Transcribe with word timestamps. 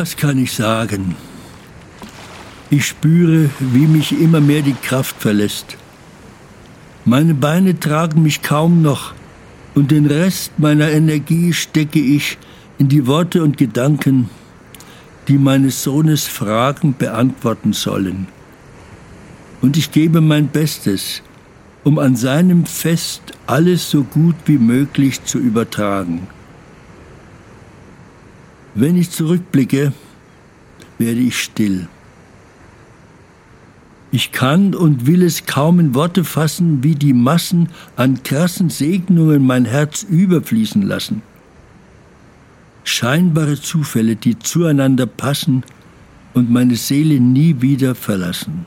Was 0.00 0.16
kann 0.16 0.38
ich 0.38 0.54
sagen? 0.54 1.14
Ich 2.70 2.86
spüre, 2.86 3.50
wie 3.58 3.86
mich 3.86 4.18
immer 4.18 4.40
mehr 4.40 4.62
die 4.62 4.72
Kraft 4.72 5.20
verlässt. 5.20 5.76
Meine 7.04 7.34
Beine 7.34 7.78
tragen 7.78 8.22
mich 8.22 8.40
kaum 8.40 8.80
noch 8.80 9.12
und 9.74 9.90
den 9.90 10.06
Rest 10.06 10.52
meiner 10.56 10.88
Energie 10.88 11.52
stecke 11.52 11.98
ich 11.98 12.38
in 12.78 12.88
die 12.88 13.06
Worte 13.06 13.42
und 13.42 13.58
Gedanken, 13.58 14.30
die 15.28 15.36
meines 15.36 15.82
Sohnes 15.82 16.26
Fragen 16.26 16.94
beantworten 16.96 17.74
sollen. 17.74 18.26
Und 19.60 19.76
ich 19.76 19.92
gebe 19.92 20.22
mein 20.22 20.48
Bestes, 20.48 21.20
um 21.84 21.98
an 21.98 22.16
seinem 22.16 22.64
Fest 22.64 23.20
alles 23.46 23.90
so 23.90 24.04
gut 24.04 24.36
wie 24.46 24.56
möglich 24.56 25.22
zu 25.24 25.38
übertragen. 25.38 26.26
Wenn 28.74 28.96
ich 28.96 29.10
zurückblicke, 29.10 29.92
werde 30.98 31.20
ich 31.20 31.38
still. 31.38 31.88
Ich 34.12 34.32
kann 34.32 34.74
und 34.74 35.06
will 35.06 35.22
es 35.22 35.46
kaum 35.46 35.78
in 35.78 35.94
Worte 35.94 36.24
fassen, 36.24 36.82
wie 36.82 36.94
die 36.94 37.12
Massen 37.12 37.68
an 37.96 38.22
krassen 38.22 38.68
Segnungen 38.68 39.46
mein 39.46 39.64
Herz 39.64 40.02
überfließen 40.02 40.82
lassen. 40.82 41.22
Scheinbare 42.82 43.60
Zufälle, 43.60 44.16
die 44.16 44.38
zueinander 44.38 45.06
passen 45.06 45.62
und 46.34 46.50
meine 46.50 46.76
Seele 46.76 47.20
nie 47.20 47.60
wieder 47.60 47.94
verlassen. 47.94 48.66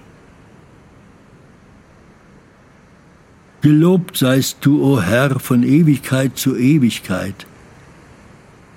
Gelobt 3.61 4.17
seist 4.17 4.57
du, 4.61 4.81
o 4.81 4.95
oh 4.95 5.01
Herr, 5.01 5.39
von 5.39 5.63
Ewigkeit 5.63 6.37
zu 6.37 6.55
Ewigkeit. 6.57 7.47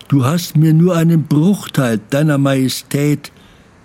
Du 0.09 0.25
hast 0.25 0.57
mir 0.57 0.73
nur 0.73 0.97
einen 0.97 1.25
Bruchteil 1.25 2.01
deiner 2.11 2.39
Majestät, 2.39 3.33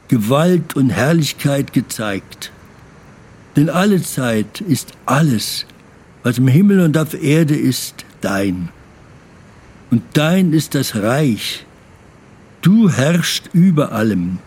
Gewalt 0.08 0.76
und 0.76 0.92
Herrlichkeit 0.92 1.74
gezeigt. 1.74 2.52
Denn 3.56 3.70
alle 3.70 4.02
Zeit 4.04 4.62
ist 4.62 4.94
alles, 5.08 5.66
was 6.22 6.38
im 6.38 6.48
Himmel 6.48 6.82
und 6.82 6.98
auf 6.98 7.20
Erde 7.22 7.56
ist, 7.56 8.06
dein. 8.22 8.70
Und 9.90 10.04
dein 10.14 10.54
ist 10.54 10.76
das 10.76 10.96
Reich. 10.96 11.66
Du 12.62 12.90
herrschst 12.90 13.50
über 13.54 13.92
allem. 13.92 14.38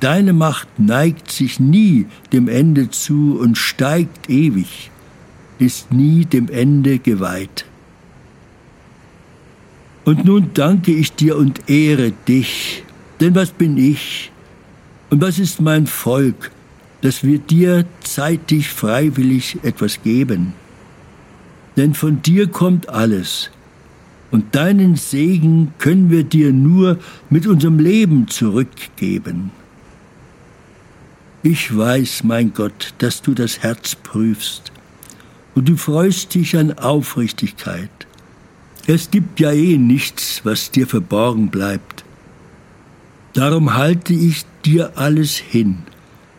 Deine 0.00 0.34
Macht 0.34 0.78
neigt 0.78 1.32
sich 1.32 1.58
nie 1.58 2.06
dem 2.32 2.48
Ende 2.48 2.90
zu 2.90 3.38
und 3.40 3.56
steigt 3.56 4.28
ewig, 4.28 4.90
ist 5.58 5.90
nie 5.90 6.26
dem 6.26 6.50
Ende 6.50 6.98
geweiht. 6.98 7.64
Und 10.08 10.24
nun 10.24 10.52
danke 10.54 10.90
ich 10.90 11.12
dir 11.12 11.36
und 11.36 11.68
ehre 11.68 12.12
dich, 12.26 12.82
denn 13.20 13.34
was 13.34 13.50
bin 13.50 13.76
ich 13.76 14.32
und 15.10 15.20
was 15.20 15.38
ist 15.38 15.60
mein 15.60 15.86
Volk, 15.86 16.50
dass 17.02 17.24
wir 17.24 17.38
dir 17.38 17.84
zeitig 18.00 18.70
freiwillig 18.70 19.58
etwas 19.64 20.02
geben. 20.02 20.54
Denn 21.76 21.92
von 21.92 22.22
dir 22.22 22.46
kommt 22.46 22.88
alles, 22.88 23.50
und 24.30 24.54
deinen 24.54 24.96
Segen 24.96 25.74
können 25.76 26.08
wir 26.08 26.24
dir 26.24 26.54
nur 26.54 26.98
mit 27.28 27.46
unserem 27.46 27.78
Leben 27.78 28.28
zurückgeben. 28.28 29.50
Ich 31.42 31.76
weiß, 31.76 32.24
mein 32.24 32.54
Gott, 32.54 32.94
dass 32.96 33.20
du 33.20 33.34
das 33.34 33.58
Herz 33.58 33.94
prüfst, 33.94 34.72
und 35.54 35.68
du 35.68 35.76
freust 35.76 36.34
dich 36.34 36.56
an 36.56 36.78
Aufrichtigkeit. 36.78 38.07
Es 38.90 39.10
gibt 39.10 39.38
ja 39.38 39.52
eh 39.52 39.76
nichts, 39.76 40.40
was 40.44 40.70
dir 40.70 40.86
verborgen 40.86 41.50
bleibt. 41.50 42.04
Darum 43.34 43.74
halte 43.74 44.14
ich 44.14 44.46
dir 44.64 44.92
alles 44.96 45.36
hin 45.36 45.80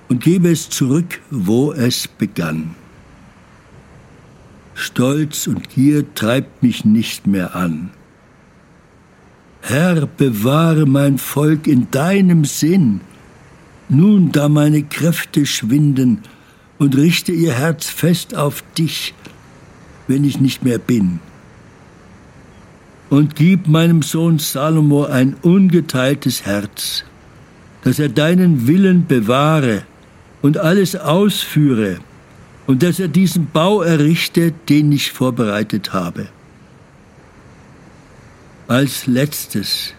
und 0.08 0.24
gebe 0.24 0.50
es 0.50 0.68
zurück, 0.68 1.22
wo 1.30 1.74
es 1.74 2.08
begann. 2.08 2.74
Stolz 4.74 5.46
und 5.46 5.70
Gier 5.70 6.12
treibt 6.16 6.64
mich 6.64 6.86
nicht 6.86 7.28
mehr 7.28 7.56
an. 7.56 7.92
Herr, 9.62 10.08
bewahre 10.08 10.88
mein 10.88 11.20
Volk 11.20 11.68
in 11.68 11.92
deinem 11.92 12.46
Sinn, 12.46 13.02
nun 13.90 14.32
da 14.32 14.50
meine 14.50 14.82
Kräfte 14.82 15.46
schwinden, 15.46 16.24
und 16.80 16.98
richte 16.98 17.32
ihr 17.32 17.54
Herz 17.54 17.86
fest 17.90 18.36
auf 18.36 18.64
dich, 18.76 19.14
wenn 20.08 20.24
ich 20.24 20.40
nicht 20.40 20.64
mehr 20.64 20.80
bin. 20.80 21.20
Und 23.10 23.36
gib 23.36 23.68
meinem 23.68 24.02
Sohn 24.02 24.38
Salomo 24.38 25.06
ein 25.06 25.36
ungeteiltes 25.42 26.46
Herz, 26.46 27.04
dass 27.84 27.98
er 27.98 28.10
deinen 28.10 28.68
Willen 28.68 29.08
bewahre 29.08 29.84
und 30.42 30.58
alles 30.58 30.96
ausführe 30.96 32.00
und 32.68 32.84
dass 32.84 33.00
er 33.00 33.08
diesen 33.08 33.50
Bau 33.52 33.82
errichtet, 33.82 34.54
den 34.70 34.92
ich 34.92 35.12
vorbereitet 35.12 35.92
habe. 35.92 36.28
Als 38.68 39.08
letztes, 39.08 39.96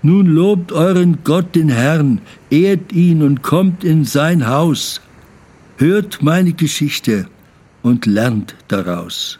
nun 0.00 0.24
lobt 0.24 0.72
euren 0.72 1.18
Gott 1.24 1.54
den 1.54 1.68
Herrn, 1.68 2.22
ehrt 2.48 2.92
ihn 2.92 3.22
und 3.22 3.42
kommt 3.42 3.84
in 3.84 4.06
sein 4.06 4.46
Haus, 4.46 5.02
hört 5.76 6.22
meine 6.22 6.54
Geschichte 6.54 7.26
und 7.82 8.06
lernt 8.06 8.54
daraus. 8.68 9.38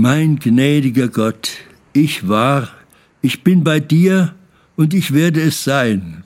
Mein 0.00 0.38
gnädiger 0.38 1.08
Gott, 1.08 1.50
ich 1.92 2.28
war, 2.28 2.68
ich 3.20 3.42
bin 3.42 3.64
bei 3.64 3.80
dir 3.80 4.32
und 4.76 4.94
ich 4.94 5.12
werde 5.12 5.42
es 5.42 5.64
sein 5.64 6.22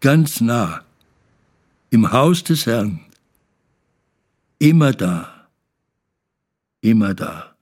ganz 0.00 0.40
nah, 0.40 0.82
im 1.90 2.12
Haus 2.12 2.44
des 2.44 2.66
Herrn, 2.66 3.00
immer 4.60 4.92
da, 4.92 5.48
immer 6.80 7.14
da. 7.14 7.52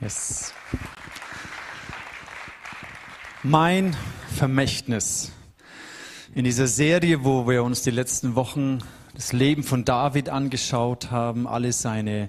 Yes. 0.00 0.52
Mein 3.42 3.96
Vermächtnis. 4.36 5.32
In 6.36 6.44
dieser 6.44 6.68
Serie, 6.68 7.24
wo 7.24 7.48
wir 7.48 7.64
uns 7.64 7.82
die 7.82 7.90
letzten 7.90 8.36
Wochen 8.36 8.78
das 9.14 9.32
Leben 9.32 9.64
von 9.64 9.84
David 9.84 10.28
angeschaut 10.28 11.10
haben, 11.10 11.48
alle 11.48 11.72
seine 11.72 12.28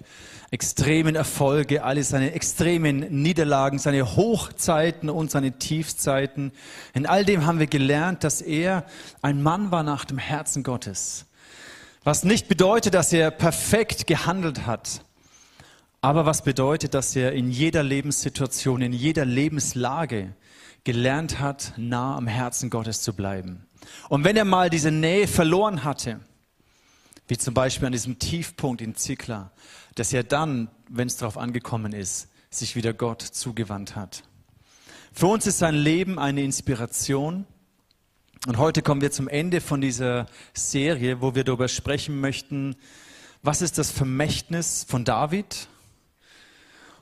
extremen 0.52 1.16
Erfolge, 1.16 1.84
alle 1.84 2.04
seine 2.04 2.34
extremen 2.34 3.00
Niederlagen, 3.22 3.80
seine 3.80 4.16
Hochzeiten 4.16 5.10
und 5.10 5.30
seine 5.30 5.60
Tiefzeiten. 5.60 6.52
In 6.94 7.06
all 7.06 7.26
dem 7.26 7.46
haben 7.46 7.60
wir 7.60 7.68
gelernt, 7.68 8.24
dass 8.24 8.42
er 8.42 8.86
ein 9.22 9.44
Mann 9.44 9.72
war 9.72 9.84
nach 9.84 10.06
dem 10.06 10.18
Herzen 10.18 10.64
Gottes. 10.64 11.26
Was 12.04 12.24
nicht 12.24 12.48
bedeutet, 12.48 12.94
dass 12.94 13.12
er 13.12 13.32
perfekt 13.32 14.08
gehandelt 14.08 14.66
hat, 14.66 15.02
aber 16.00 16.26
was 16.26 16.44
bedeutet, 16.44 16.94
dass 16.94 17.16
er 17.16 17.34
in 17.34 17.52
jeder 17.52 17.84
Lebenssituation, 17.84 18.82
in 18.82 18.94
jeder 18.94 19.26
Lebenslage 19.26 20.34
gelernt 20.86 21.42
hat, 21.42 21.74
nah 21.76 22.16
am 22.16 22.28
Herzen 22.28 22.70
Gottes 22.70 23.02
zu 23.02 23.14
bleiben. 23.14 23.66
Und 24.08 24.24
wenn 24.24 24.38
er 24.38 24.46
mal 24.46 24.70
diese 24.70 24.92
Nähe 24.92 25.28
verloren 25.28 25.84
hatte, 25.84 26.22
wie 27.28 27.38
zum 27.38 27.54
Beispiel 27.54 27.86
an 27.88 27.92
diesem 27.92 28.20
Tiefpunkt 28.20 28.82
in 28.82 28.96
Zikla, 28.96 29.52
dass 29.96 30.14
er 30.14 30.24
dann, 30.24 30.70
wenn 30.90 31.08
es 31.08 31.18
darauf 31.18 31.38
angekommen 31.38 31.94
ist, 31.94 32.30
sich 32.50 32.76
wieder 32.76 32.94
Gott 32.94 33.22
zugewandt 33.22 33.96
hat. 33.96 34.24
Für 35.12 35.28
uns 35.28 35.48
ist 35.48 35.60
sein 35.60 35.76
Leben 35.76 36.20
eine 36.20 36.44
Inspiration. 36.44 37.46
Und 38.46 38.58
heute 38.58 38.82
kommen 38.82 39.02
wir 39.02 39.12
zum 39.12 39.28
Ende 39.28 39.62
von 39.62 39.82
dieser 39.82 40.28
Serie, 40.54 41.22
wo 41.22 41.36
wir 41.36 41.44
darüber 41.44 41.68
sprechen 41.68 42.20
möchten, 42.20 42.76
was 43.44 43.62
ist 43.62 43.78
das 43.78 43.92
Vermächtnis 43.92 44.86
von 44.88 45.06
David? 45.06 45.68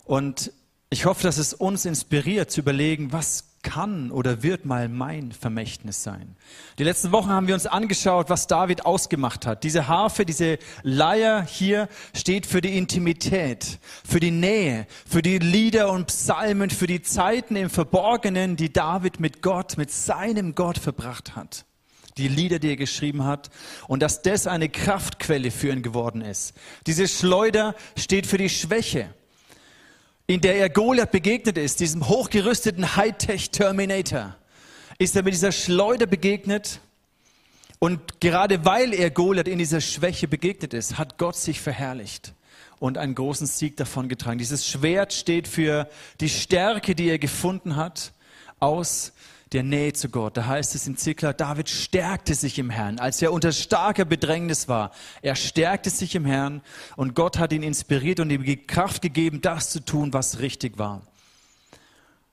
Und 0.05 0.51
ich 0.89 1.05
hoffe, 1.05 1.23
dass 1.23 1.37
es 1.37 1.53
uns 1.53 1.85
inspiriert 1.85 2.51
zu 2.51 2.61
überlegen, 2.61 3.11
was 3.11 3.54
kann 3.65 4.11
oder 4.11 4.43
wird 4.43 4.65
mal 4.65 4.87
mein 4.87 5.31
Vermächtnis 5.31 6.03
sein. 6.03 6.37
Die 6.77 6.83
letzten 6.83 7.11
Wochen 7.11 7.29
haben 7.29 7.47
wir 7.47 7.55
uns 7.55 7.65
angeschaut, 7.65 8.29
was 8.29 8.45
David 8.47 8.85
ausgemacht 8.85 9.45
hat. 9.47 9.63
Diese 9.63 9.87
Harfe, 9.87 10.23
diese 10.23 10.59
Leier 10.83 11.41
hier 11.41 11.89
steht 12.13 12.45
für 12.45 12.61
die 12.61 12.77
Intimität, 12.77 13.79
für 14.07 14.19
die 14.19 14.31
Nähe, 14.31 14.85
für 15.07 15.23
die 15.23 15.39
Lieder 15.39 15.91
und 15.91 16.07
Psalmen, 16.07 16.69
für 16.69 16.85
die 16.87 17.01
Zeiten 17.01 17.55
im 17.55 17.71
Verborgenen, 17.71 18.55
die 18.55 18.71
David 18.71 19.19
mit 19.19 19.41
Gott, 19.41 19.77
mit 19.77 19.91
seinem 19.91 20.53
Gott 20.53 20.77
verbracht 20.77 21.35
hat. 21.35 21.65
Die 22.17 22.27
Lieder, 22.27 22.59
die 22.59 22.69
er 22.69 22.77
geschrieben 22.77 23.25
hat 23.25 23.49
und 23.87 24.01
dass 24.01 24.21
das 24.21 24.45
eine 24.47 24.69
Kraftquelle 24.69 25.49
für 25.49 25.69
ihn 25.69 25.81
geworden 25.81 26.21
ist. 26.21 26.53
Diese 26.85 27.07
Schleuder 27.07 27.75
steht 27.97 28.27
für 28.27 28.37
die 28.37 28.49
Schwäche 28.49 29.09
in 30.27 30.41
der 30.41 30.55
er 30.57 30.69
Goliath 30.69 31.11
begegnet 31.11 31.57
ist, 31.57 31.79
diesem 31.79 32.07
hochgerüsteten 32.07 32.95
Hightech-Terminator, 32.95 34.35
ist 34.97 35.15
er 35.15 35.23
mit 35.23 35.33
dieser 35.33 35.51
Schleuder 35.51 36.05
begegnet. 36.05 36.79
Und 37.79 38.21
gerade 38.21 38.65
weil 38.65 38.93
er 38.93 39.11
Goliath 39.11 39.47
in 39.47 39.59
dieser 39.59 39.81
Schwäche 39.81 40.27
begegnet 40.27 40.73
ist, 40.73 40.97
hat 40.97 41.17
Gott 41.17 41.35
sich 41.35 41.61
verherrlicht. 41.61 42.33
und 42.79 42.97
einen 42.97 43.15
großen 43.15 43.47
Sieg 43.47 43.77
davongetragen. 43.77 44.37
Dieses 44.37 44.67
Schwert 44.67 45.13
steht 45.13 45.47
für 45.47 45.89
die 46.19 46.29
Stärke, 46.29 46.95
die 46.95 47.09
er 47.09 47.19
gefunden 47.19 47.75
hat 47.75 48.11
aus 48.59 49.13
der 49.55 49.63
Nähe 49.63 49.93
zu 49.93 50.09
Gott. 50.09 50.35
Da 50.35 50.47
heißt 50.47 50.75
es 50.75 50.85
in 50.85 50.97
Ziklag, 50.97 51.37
David 51.37 51.69
stärkte 51.69 52.35
sich 52.35 52.59
im 52.59 52.69
Herrn, 52.69 52.99
als 52.99 53.21
er 53.21 53.31
unter 53.31 53.53
starker 53.53 54.03
Bedrängnis 54.03 54.67
war. 54.67 54.91
Er 55.21 55.35
stärkte 55.35 55.89
sich 55.89 56.13
im 56.13 56.25
Herrn 56.25 56.61
und 56.97 57.15
Gott 57.15 57.39
hat 57.39 57.53
ihn 57.53 57.63
inspiriert 57.63 58.19
und 58.19 58.29
ihm 58.29 58.43
die 58.43 58.57
Kraft 58.57 59.01
gegeben, 59.01 59.39
das 59.39 59.69
zu 59.69 59.79
tun, 59.79 60.11
was 60.11 60.39
richtig 60.39 60.77
war. 60.77 61.03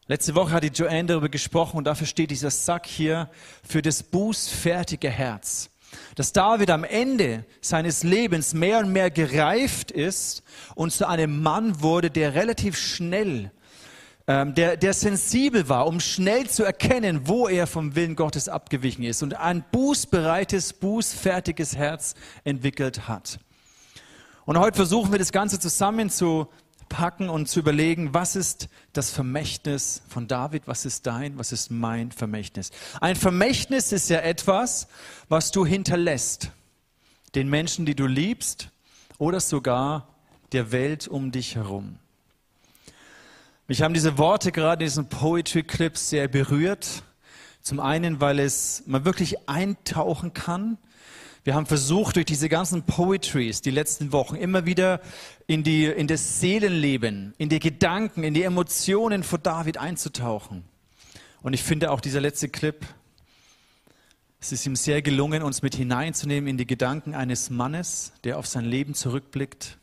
Letzte 0.09 0.35
Woche 0.35 0.51
hat 0.51 0.65
die 0.65 0.69
Joanne 0.69 1.07
darüber 1.07 1.29
gesprochen 1.29 1.77
und 1.77 1.85
dafür 1.85 2.09
steht 2.09 2.33
dieser 2.33 2.51
Sack 2.51 2.87
hier 2.87 3.31
für 3.63 3.83
das 3.83 4.03
bußfertige 4.03 5.09
Herz. 5.09 5.71
Dass 6.17 6.33
David 6.33 6.71
am 6.71 6.83
Ende 6.83 7.45
seines 7.61 8.03
Lebens 8.03 8.53
mehr 8.53 8.81
und 8.81 8.93
mehr 8.93 9.13
gereift 9.13 9.93
ist 9.93 10.43
und 10.75 10.93
zu 10.93 11.07
einem 11.07 11.41
Mann 11.41 11.83
wurde, 11.83 12.11
der 12.11 12.35
relativ 12.35 12.77
schnell 12.77 13.53
ähm, 14.33 14.55
der, 14.55 14.79
der 14.79 14.95
sensibel 14.95 15.69
war, 15.69 15.87
um 15.87 16.01
schnell 16.01 16.49
zu 16.49 16.65
erkennen, 16.65 17.29
wo 17.29 17.49
er 17.49 17.67
vom 17.67 17.95
Willen 17.95 18.17
Gottes 18.17 18.49
abgewichen 18.49 19.05
ist 19.05 19.23
und 19.23 19.35
ein 19.35 19.63
bußbereites, 19.73 20.73
bußfertiges 20.73 21.77
Herz 21.77 22.15
entwickelt 22.43 23.09
hat. 23.09 23.39
Und 24.47 24.59
heute 24.59 24.77
versuchen 24.77 25.13
wir 25.13 25.19
das 25.19 25.33
Ganze 25.33 25.61
zusammenzupacken 25.61 27.29
und 27.29 27.47
zu 27.47 27.61
überlegen, 27.61 28.15
was 28.15 28.35
ist 28.35 28.71
das 28.95 29.11
Vermächtnis 29.11 30.01
von 30.09 30.29
David, 30.29 30.63
was 30.67 30.87
ist 30.87 31.07
dein, 31.07 31.37
was 31.37 31.53
ist 31.53 31.71
mein 31.71 32.11
Vermächtnis. 32.11 32.71
Ein 33.03 33.17
Vermächtnis 33.17 33.93
ist 33.93 34.09
ja 34.09 34.21
etwas, 34.21 34.89
was 35.29 35.51
du 35.51 35.67
hinterlässt, 35.67 36.53
den 37.35 37.51
Menschen, 37.51 37.85
die 37.85 37.95
du 37.95 38.07
liebst 38.07 38.71
oder 39.19 39.41
sogar 39.41 40.09
der 40.53 40.73
Welt 40.73 41.07
um 41.07 41.33
dich 41.33 41.55
herum. 41.55 41.99
Mich 43.73 43.81
haben 43.81 43.95
diese 43.95 44.19
Worte 44.19 44.53
gerade 44.53 44.85
in 44.85 44.91
diesen 44.91 45.09
Poetry-Clips 45.09 46.11
sehr 46.11 46.29
berührt. 46.29 47.05
Zum 47.63 47.81
einen, 47.81 48.21
weil 48.21 48.39
es 48.39 48.83
man 48.85 49.07
wirklich 49.07 49.49
eintauchen 49.49 50.35
kann. 50.35 50.77
Wir 51.43 51.55
haben 51.55 51.65
versucht, 51.65 52.17
durch 52.17 52.27
diese 52.27 52.51
ganzen 52.51 52.83
Poetries 52.83 53.63
die 53.63 53.71
letzten 53.71 54.13
Wochen 54.13 54.37
immer 54.37 54.67
wieder 54.67 55.01
in, 55.47 55.63
die, 55.63 55.87
in 55.87 56.07
das 56.07 56.39
Seelenleben, 56.39 57.33
in 57.39 57.49
die 57.49 57.61
Gedanken, 57.61 58.25
in 58.25 58.35
die 58.35 58.43
Emotionen 58.43 59.23
von 59.23 59.43
David 59.43 59.79
einzutauchen. 59.79 60.65
Und 61.41 61.55
ich 61.55 61.63
finde 61.63 61.93
auch 61.93 62.03
dieser 62.03 62.21
letzte 62.21 62.51
Clip, 62.51 62.85
es 64.39 64.53
ist 64.53 64.67
ihm 64.67 64.77
sehr 64.77 65.01
gelungen, 65.01 65.43
uns 65.43 65.63
mit 65.63 65.75
hineinzunehmen 65.75 66.47
in 66.47 66.59
die 66.59 66.67
Gedanken 66.67 67.15
eines 67.15 67.49
Mannes, 67.49 68.13
der 68.25 68.39
auf 68.39 68.47
sein 68.47 68.67
Leben 68.67 68.93
zurückblickt, 68.93 69.79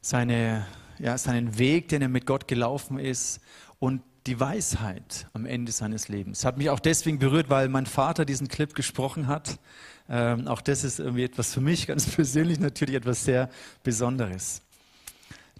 seine 0.00 0.66
ja, 0.98 1.16
seinen 1.18 1.58
Weg, 1.58 1.88
den 1.88 2.02
er 2.02 2.08
mit 2.08 2.26
Gott 2.26 2.48
gelaufen 2.48 2.98
ist 2.98 3.40
und 3.78 4.02
die 4.26 4.40
Weisheit 4.40 5.28
am 5.34 5.44
Ende 5.44 5.70
seines 5.70 6.08
Lebens. 6.08 6.44
Hat 6.44 6.56
mich 6.56 6.70
auch 6.70 6.80
deswegen 6.80 7.18
berührt, 7.18 7.50
weil 7.50 7.68
mein 7.68 7.86
Vater 7.86 8.24
diesen 8.24 8.48
Clip 8.48 8.74
gesprochen 8.74 9.26
hat. 9.26 9.58
Ähm, 10.08 10.48
auch 10.48 10.62
das 10.62 10.84
ist 10.84 10.98
irgendwie 10.98 11.24
etwas 11.24 11.52
für 11.52 11.60
mich 11.60 11.86
ganz 11.88 12.06
persönlich 12.06 12.58
natürlich 12.58 12.94
etwas 12.94 13.24
sehr 13.24 13.50
Besonderes. 13.82 14.62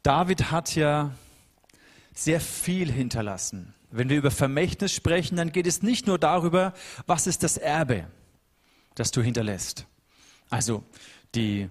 David 0.02 0.50
hat 0.50 0.75
ja 0.75 1.12
sehr 2.14 2.40
viel 2.40 2.90
hinterlassen. 2.90 3.75
Wenn 3.90 4.08
wir 4.08 4.16
über 4.16 4.31
Vermächtnis 4.31 4.92
sprechen, 4.92 5.36
dann 5.36 5.52
geht 5.52 5.66
es 5.66 5.82
nicht 5.82 6.06
nur 6.06 6.19
darüber, 6.19 6.72
was 7.06 7.26
ist 7.26 7.42
das 7.42 7.56
Erbe, 7.56 8.06
das 8.94 9.10
du 9.10 9.22
hinterlässt. 9.22 9.86
Also 10.50 10.84
die 11.34 11.69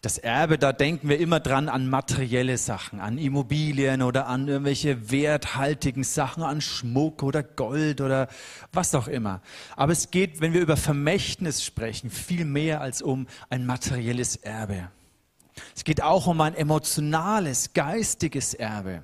das 0.00 0.16
Erbe, 0.16 0.58
da 0.58 0.72
denken 0.72 1.08
wir 1.08 1.18
immer 1.18 1.40
dran 1.40 1.68
an 1.68 1.90
materielle 1.90 2.56
Sachen, 2.56 3.00
an 3.00 3.18
Immobilien 3.18 4.02
oder 4.02 4.28
an 4.28 4.46
irgendwelche 4.46 5.10
werthaltigen 5.10 6.04
Sachen, 6.04 6.44
an 6.44 6.60
Schmuck 6.60 7.24
oder 7.24 7.42
Gold 7.42 8.00
oder 8.00 8.28
was 8.72 8.94
auch 8.94 9.08
immer. 9.08 9.42
Aber 9.74 9.92
es 9.92 10.12
geht, 10.12 10.40
wenn 10.40 10.52
wir 10.52 10.60
über 10.60 10.76
Vermächtnis 10.76 11.64
sprechen, 11.64 12.10
viel 12.10 12.44
mehr 12.44 12.80
als 12.80 13.02
um 13.02 13.26
ein 13.50 13.66
materielles 13.66 14.36
Erbe. 14.36 14.88
Es 15.74 15.82
geht 15.82 16.00
auch 16.02 16.28
um 16.28 16.40
ein 16.40 16.54
emotionales, 16.54 17.72
geistiges 17.72 18.54
Erbe. 18.54 19.02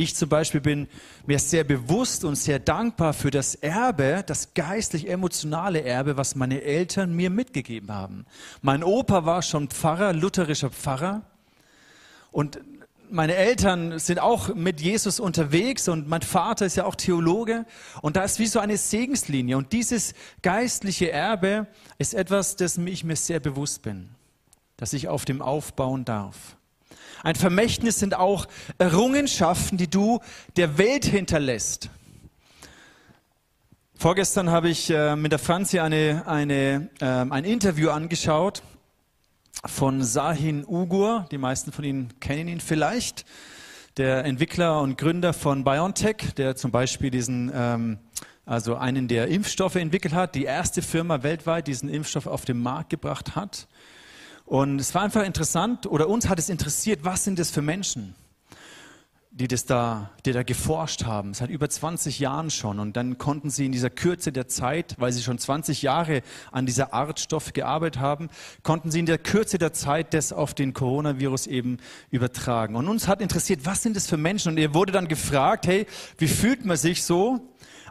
Ich 0.00 0.16
zum 0.16 0.30
Beispiel 0.30 0.62
bin 0.62 0.88
mir 1.26 1.38
sehr 1.38 1.62
bewusst 1.62 2.24
und 2.24 2.34
sehr 2.34 2.58
dankbar 2.58 3.12
für 3.12 3.30
das 3.30 3.54
Erbe, 3.54 4.24
das 4.26 4.54
geistlich-emotionale 4.54 5.82
Erbe, 5.82 6.16
was 6.16 6.34
meine 6.34 6.62
Eltern 6.62 7.14
mir 7.14 7.28
mitgegeben 7.28 7.92
haben. 7.92 8.24
Mein 8.62 8.82
Opa 8.82 9.26
war 9.26 9.42
schon 9.42 9.68
Pfarrer, 9.68 10.14
lutherischer 10.14 10.70
Pfarrer. 10.70 11.20
Und 12.32 12.60
meine 13.10 13.34
Eltern 13.34 13.98
sind 13.98 14.20
auch 14.20 14.54
mit 14.54 14.80
Jesus 14.80 15.20
unterwegs 15.20 15.86
und 15.86 16.08
mein 16.08 16.22
Vater 16.22 16.64
ist 16.64 16.76
ja 16.76 16.86
auch 16.86 16.94
Theologe. 16.94 17.66
Und 18.00 18.16
da 18.16 18.24
ist 18.24 18.38
wie 18.38 18.46
so 18.46 18.58
eine 18.58 18.78
Segenslinie. 18.78 19.58
Und 19.58 19.74
dieses 19.74 20.14
geistliche 20.40 21.10
Erbe 21.10 21.66
ist 21.98 22.14
etwas, 22.14 22.56
dessen 22.56 22.86
ich 22.86 23.04
mir 23.04 23.16
sehr 23.16 23.38
bewusst 23.38 23.82
bin, 23.82 24.08
dass 24.78 24.94
ich 24.94 25.08
auf 25.08 25.26
dem 25.26 25.42
aufbauen 25.42 26.06
darf. 26.06 26.56
Ein 27.22 27.34
Vermächtnis 27.34 27.98
sind 27.98 28.14
auch 28.14 28.46
Errungenschaften, 28.78 29.76
die 29.76 29.88
du 29.88 30.20
der 30.56 30.78
Welt 30.78 31.04
hinterlässt. 31.04 31.90
Vorgestern 33.94 34.48
habe 34.48 34.70
ich 34.70 34.88
äh, 34.88 35.14
mit 35.16 35.30
der 35.30 35.38
Franzi 35.38 35.78
eine, 35.80 36.26
eine, 36.26 36.88
äh, 37.00 37.04
ein 37.04 37.44
Interview 37.44 37.90
angeschaut 37.90 38.62
von 39.66 40.02
Sahin 40.02 40.64
Ugur. 40.66 41.26
Die 41.30 41.36
meisten 41.36 41.72
von 41.72 41.84
Ihnen 41.84 42.18
kennen 42.20 42.48
ihn 42.48 42.60
vielleicht. 42.60 43.26
Der 43.98 44.24
Entwickler 44.24 44.80
und 44.80 44.96
Gründer 44.96 45.34
von 45.34 45.64
BioNTech, 45.64 46.34
der 46.38 46.56
zum 46.56 46.70
Beispiel 46.70 47.10
diesen, 47.10 47.52
ähm, 47.54 47.98
also 48.46 48.76
einen 48.76 49.08
der 49.08 49.28
Impfstoffe 49.28 49.74
entwickelt 49.74 50.14
hat, 50.14 50.34
die 50.34 50.44
erste 50.44 50.80
Firma 50.80 51.22
weltweit 51.22 51.66
diesen 51.66 51.90
Impfstoff 51.90 52.26
auf 52.26 52.46
den 52.46 52.62
Markt 52.62 52.88
gebracht 52.88 53.36
hat. 53.36 53.68
Und 54.50 54.80
es 54.80 54.96
war 54.96 55.02
einfach 55.02 55.22
interessant, 55.22 55.86
oder 55.86 56.08
uns 56.08 56.28
hat 56.28 56.40
es 56.40 56.48
interessiert, 56.48 57.04
was 57.04 57.22
sind 57.22 57.38
das 57.38 57.52
für 57.52 57.62
Menschen, 57.62 58.16
die 59.30 59.46
das 59.46 59.64
da, 59.64 60.10
die 60.26 60.32
da 60.32 60.42
geforscht 60.42 61.04
haben, 61.04 61.34
seit 61.34 61.50
über 61.50 61.70
20 61.70 62.18
Jahren 62.18 62.50
schon. 62.50 62.80
Und 62.80 62.96
dann 62.96 63.16
konnten 63.16 63.48
sie 63.48 63.66
in 63.66 63.70
dieser 63.70 63.90
Kürze 63.90 64.32
der 64.32 64.48
Zeit, 64.48 64.96
weil 64.98 65.12
sie 65.12 65.22
schon 65.22 65.38
20 65.38 65.82
Jahre 65.82 66.22
an 66.50 66.66
dieser 66.66 66.92
Art 66.92 67.20
Stoff 67.20 67.52
gearbeitet 67.52 68.00
haben, 68.00 68.28
konnten 68.64 68.90
sie 68.90 68.98
in 68.98 69.06
der 69.06 69.18
Kürze 69.18 69.56
der 69.56 69.72
Zeit 69.72 70.14
das 70.14 70.32
auf 70.32 70.52
den 70.52 70.74
Coronavirus 70.74 71.46
eben 71.46 71.76
übertragen. 72.10 72.74
Und 72.74 72.88
uns 72.88 73.06
hat 73.06 73.20
interessiert, 73.20 73.66
was 73.66 73.84
sind 73.84 73.94
das 73.94 74.08
für 74.08 74.16
Menschen? 74.16 74.50
Und 74.50 74.58
er 74.58 74.74
wurde 74.74 74.90
dann 74.90 75.06
gefragt, 75.06 75.68
hey, 75.68 75.86
wie 76.18 76.26
fühlt 76.26 76.64
man 76.64 76.76
sich 76.76 77.04
so, 77.04 77.38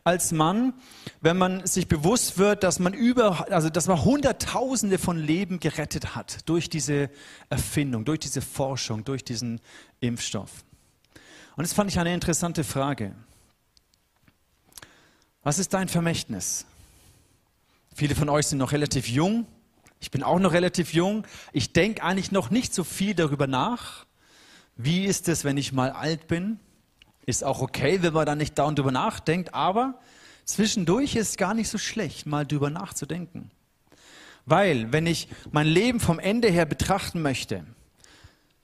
als 0.04 0.32
Mann, 0.32 0.74
wenn 1.22 1.38
man 1.38 1.66
sich 1.66 1.88
bewusst 1.88 2.38
wird, 2.38 2.64
dass 2.64 2.80
man 2.80 2.94
über, 2.94 3.52
also 3.52 3.70
dass 3.70 3.88
man 3.88 4.04
Hunderttausende 4.04 4.98
von 4.98 5.18
Leben 5.18 5.60
gerettet 5.60 6.16
hat 6.16 6.48
durch 6.48 6.70
diese 6.70 7.10
Erfindung, 7.50 8.06
durch 8.06 8.20
diese 8.20 8.42
Forschung, 8.42 9.04
durch 9.04 9.24
diesen 9.24 9.62
Impfstoff. 10.00 10.64
Und 11.56 11.64
das 11.64 11.74
fand 11.74 11.92
ich 11.92 12.00
eine 12.00 12.14
interessante 12.14 12.64
Frage. 12.64 13.14
Was 15.44 15.60
ist 15.60 15.74
dein 15.74 15.90
Vermächtnis? 15.90 16.66
Viele 17.94 18.16
von 18.16 18.30
euch 18.30 18.48
sind 18.48 18.60
noch 18.60 18.72
relativ 18.72 19.08
jung. 19.08 19.46
Ich 20.00 20.12
bin 20.12 20.24
auch 20.24 20.40
noch 20.40 20.54
relativ 20.54 20.94
jung. 20.94 21.26
Ich 21.52 21.74
denke 21.74 22.04
eigentlich 22.04 22.32
noch 22.32 22.50
nicht 22.50 22.74
so 22.74 22.84
viel 22.84 23.14
darüber 23.14 23.48
nach. 23.48 24.06
Wie 24.78 25.04
ist 25.04 25.28
es, 25.28 25.44
wenn 25.44 25.58
ich 25.58 25.74
mal 25.74 25.92
alt 25.92 26.28
bin? 26.28 26.60
Ist 27.30 27.44
auch 27.44 27.62
okay, 27.62 28.02
wenn 28.02 28.14
man 28.14 28.26
da 28.26 28.34
nicht 28.34 28.58
dauernd 28.58 28.80
drüber 28.80 28.92
nachdenkt, 28.92 29.54
aber 29.54 30.00
zwischendurch 30.46 31.16
ist 31.16 31.30
es 31.30 31.38
gar 31.38 31.54
nicht 31.54 31.70
so 31.70 31.78
schlecht, 31.78 32.26
mal 32.26 32.44
drüber 32.44 32.72
nachzudenken. 32.72 33.52
Weil, 34.48 34.92
wenn 34.92 35.06
ich 35.06 35.28
mein 35.52 35.68
Leben 35.68 36.00
vom 36.00 36.18
Ende 36.18 36.50
her 36.50 36.66
betrachten 36.66 37.22
möchte, 37.22 37.66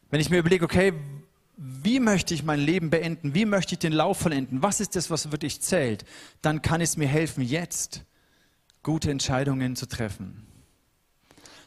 wenn 0.10 0.20
ich 0.20 0.32
mir 0.32 0.40
überlege, 0.40 0.66
okay, 0.66 0.94
wie 1.58 2.00
möchte 2.00 2.34
ich 2.34 2.42
mein 2.42 2.60
Leben 2.60 2.90
beenden? 2.90 3.36
Wie 3.36 3.46
möchte 3.46 3.76
ich 3.76 3.80
den 3.80 3.94
Lauf 3.94 4.18
vollenden? 4.18 4.64
Was 4.64 4.80
ist 4.80 4.96
das, 4.96 5.12
was 5.12 5.32
wirklich 5.32 5.62
zählt? 5.62 6.04
Dann 6.42 6.64
kann 6.64 6.82
es 6.82 6.98
mir 6.98 7.08
helfen, 7.08 7.44
jetzt 7.44 8.04
gute 8.82 9.12
Entscheidungen 9.12 9.76
zu 9.76 9.88
treffen. 9.88 10.48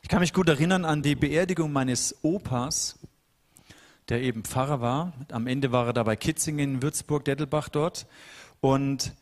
Ich 0.03 0.09
kann 0.09 0.19
mich 0.19 0.33
gut 0.33 0.49
erinnern 0.49 0.85
an 0.85 1.03
die 1.03 1.15
Beerdigung 1.15 1.71
meines 1.71 2.17
Opas 2.23 2.99
der 4.09 4.23
eben 4.23 4.45
Pfarrer 4.45 4.81
war. 4.81 5.13
Am 5.31 5.47
Ende 5.47 5.73
war 5.73 5.87
er 5.87 5.93
da 5.93 6.03
bei 6.03 6.17
Kitzingen, 6.17 6.83
Würzburg, 6.83 7.25
Dettelbach 7.25 7.69
dort. 7.69 8.07
Und 8.61 9.15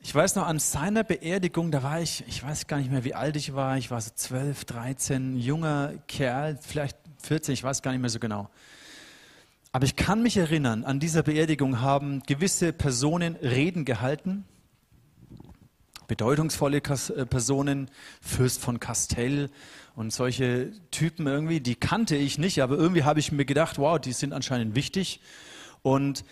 ich 0.00 0.14
weiß 0.14 0.36
noch, 0.36 0.46
an 0.46 0.60
seiner 0.60 1.02
Beerdigung, 1.02 1.70
da 1.70 1.82
war 1.82 2.00
ich, 2.00 2.24
ich 2.28 2.42
weiß 2.42 2.68
gar 2.68 2.78
nicht 2.78 2.90
mehr, 2.90 3.04
wie 3.04 3.14
alt 3.14 3.36
ich 3.36 3.54
war. 3.54 3.76
Ich 3.76 3.90
war 3.90 4.00
so 4.00 4.10
12, 4.14 4.64
13, 4.64 5.38
junger 5.38 5.94
Kerl, 6.06 6.58
vielleicht 6.60 6.96
14, 7.22 7.52
ich 7.52 7.64
weiß 7.64 7.82
gar 7.82 7.90
nicht 7.90 8.00
mehr 8.00 8.10
so 8.10 8.20
genau. 8.20 8.48
Aber 9.72 9.84
ich 9.84 9.96
kann 9.96 10.22
mich 10.22 10.36
erinnern, 10.36 10.84
an 10.84 11.00
dieser 11.00 11.22
Beerdigung 11.22 11.80
haben 11.80 12.22
gewisse 12.22 12.72
Personen 12.72 13.36
Reden 13.36 13.84
gehalten. 13.84 14.44
bedeutungsvolle 16.06 16.78
äh, 16.78 17.26
Personen, 17.26 17.90
Fürst 18.22 18.62
von 18.62 18.80
Castell 18.80 19.50
und 19.98 20.12
solche 20.12 20.70
Typen 20.92 21.26
irgendwie, 21.26 21.58
die 21.58 21.74
kannte 21.74 22.14
ich 22.14 22.38
nicht, 22.38 22.62
aber 22.62 22.76
irgendwie 22.76 23.02
habe 23.02 23.18
ich 23.18 23.32
mir 23.32 23.44
gedacht, 23.44 23.78
wow, 23.78 23.98
die 23.98 24.12
sind 24.12 24.32
anscheinend 24.32 24.76
wichtig. 24.76 25.20
Und 25.82 26.24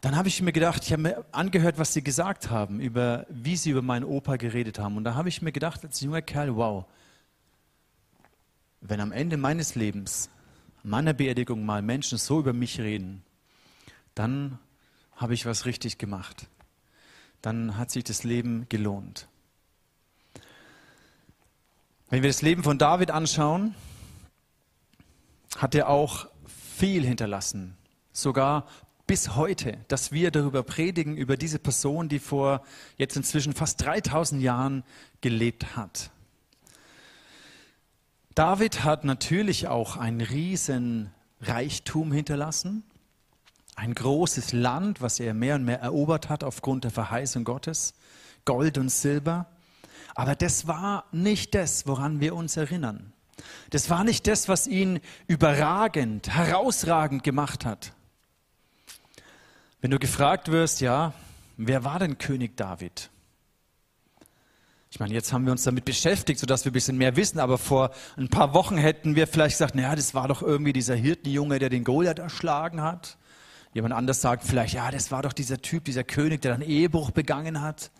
dann 0.00 0.16
habe 0.16 0.26
ich 0.26 0.42
mir 0.42 0.50
gedacht, 0.50 0.82
ich 0.84 0.90
habe 0.92 1.02
mir 1.02 1.24
angehört, 1.30 1.78
was 1.78 1.92
sie 1.94 2.02
gesagt 2.02 2.50
haben, 2.50 2.80
über 2.80 3.24
wie 3.28 3.54
sie 3.54 3.70
über 3.70 3.82
meinen 3.82 4.04
Opa 4.04 4.34
geredet 4.34 4.80
haben. 4.80 4.96
Und 4.96 5.04
da 5.04 5.14
habe 5.14 5.28
ich 5.28 5.42
mir 5.42 5.52
gedacht, 5.52 5.84
als 5.84 6.00
junger 6.00 6.22
Kerl, 6.22 6.56
wow, 6.56 6.86
wenn 8.80 9.00
am 9.00 9.12
Ende 9.12 9.36
meines 9.36 9.76
Lebens, 9.76 10.28
meiner 10.82 11.12
Beerdigung 11.12 11.64
mal 11.64 11.82
Menschen 11.82 12.18
so 12.18 12.40
über 12.40 12.52
mich 12.52 12.80
reden, 12.80 13.22
dann 14.16 14.58
habe 15.14 15.34
ich 15.34 15.46
was 15.46 15.66
richtig 15.66 15.98
gemacht. 15.98 16.48
Dann 17.42 17.76
hat 17.76 17.92
sich 17.92 18.02
das 18.02 18.24
Leben 18.24 18.66
gelohnt. 18.68 19.28
Wenn 22.10 22.22
wir 22.22 22.30
das 22.30 22.40
Leben 22.40 22.62
von 22.62 22.78
David 22.78 23.10
anschauen, 23.10 23.74
hat 25.58 25.74
er 25.74 25.90
auch 25.90 26.26
viel 26.78 27.04
hinterlassen. 27.04 27.76
Sogar 28.12 28.66
bis 29.06 29.36
heute, 29.36 29.76
dass 29.88 30.10
wir 30.10 30.30
darüber 30.30 30.62
predigen, 30.62 31.18
über 31.18 31.36
diese 31.36 31.58
Person, 31.58 32.08
die 32.08 32.18
vor 32.18 32.62
jetzt 32.96 33.16
inzwischen 33.16 33.52
fast 33.52 33.82
3000 33.82 34.40
Jahren 34.42 34.84
gelebt 35.20 35.76
hat. 35.76 36.10
David 38.34 38.84
hat 38.84 39.04
natürlich 39.04 39.68
auch 39.68 39.96
ein 39.96 40.22
Riesenreichtum 40.22 42.12
hinterlassen, 42.12 42.84
ein 43.76 43.94
großes 43.94 44.52
Land, 44.54 45.02
was 45.02 45.20
er 45.20 45.34
mehr 45.34 45.56
und 45.56 45.64
mehr 45.64 45.80
erobert 45.80 46.30
hat 46.30 46.42
aufgrund 46.42 46.84
der 46.84 46.90
Verheißung 46.90 47.44
Gottes, 47.44 47.92
Gold 48.46 48.78
und 48.78 48.88
Silber. 48.90 49.46
Aber 50.18 50.34
das 50.34 50.66
war 50.66 51.04
nicht 51.12 51.54
das, 51.54 51.86
woran 51.86 52.18
wir 52.18 52.34
uns 52.34 52.56
erinnern. 52.56 53.12
Das 53.70 53.88
war 53.88 54.02
nicht 54.02 54.26
das, 54.26 54.48
was 54.48 54.66
ihn 54.66 54.98
überragend, 55.28 56.28
herausragend 56.28 57.22
gemacht 57.22 57.64
hat. 57.64 57.92
Wenn 59.80 59.92
du 59.92 60.00
gefragt 60.00 60.50
wirst, 60.50 60.80
ja, 60.80 61.12
wer 61.56 61.84
war 61.84 62.00
denn 62.00 62.18
König 62.18 62.56
David? 62.56 63.10
Ich 64.90 64.98
meine, 64.98 65.14
jetzt 65.14 65.32
haben 65.32 65.44
wir 65.44 65.52
uns 65.52 65.62
damit 65.62 65.84
beschäftigt, 65.84 66.40
sodass 66.40 66.64
wir 66.64 66.72
ein 66.72 66.74
bisschen 66.74 66.98
mehr 66.98 67.14
wissen, 67.14 67.38
aber 67.38 67.56
vor 67.56 67.92
ein 68.16 68.28
paar 68.28 68.54
Wochen 68.54 68.76
hätten 68.76 69.14
wir 69.14 69.28
vielleicht 69.28 69.54
gesagt, 69.54 69.76
naja, 69.76 69.94
das 69.94 70.14
war 70.14 70.26
doch 70.26 70.42
irgendwie 70.42 70.72
dieser 70.72 70.96
Hirtenjunge, 70.96 71.60
der 71.60 71.68
den 71.68 71.84
Goliath 71.84 72.18
erschlagen 72.18 72.82
hat. 72.82 73.18
Jemand 73.72 73.94
anders 73.94 74.20
sagt 74.20 74.42
vielleicht, 74.42 74.74
ja, 74.74 74.90
das 74.90 75.12
war 75.12 75.22
doch 75.22 75.32
dieser 75.32 75.62
Typ, 75.62 75.84
dieser 75.84 76.02
König, 76.02 76.42
der 76.42 76.54
dann 76.54 76.62
Ehebruch 76.62 77.12
begangen 77.12 77.60
hat 77.60 77.92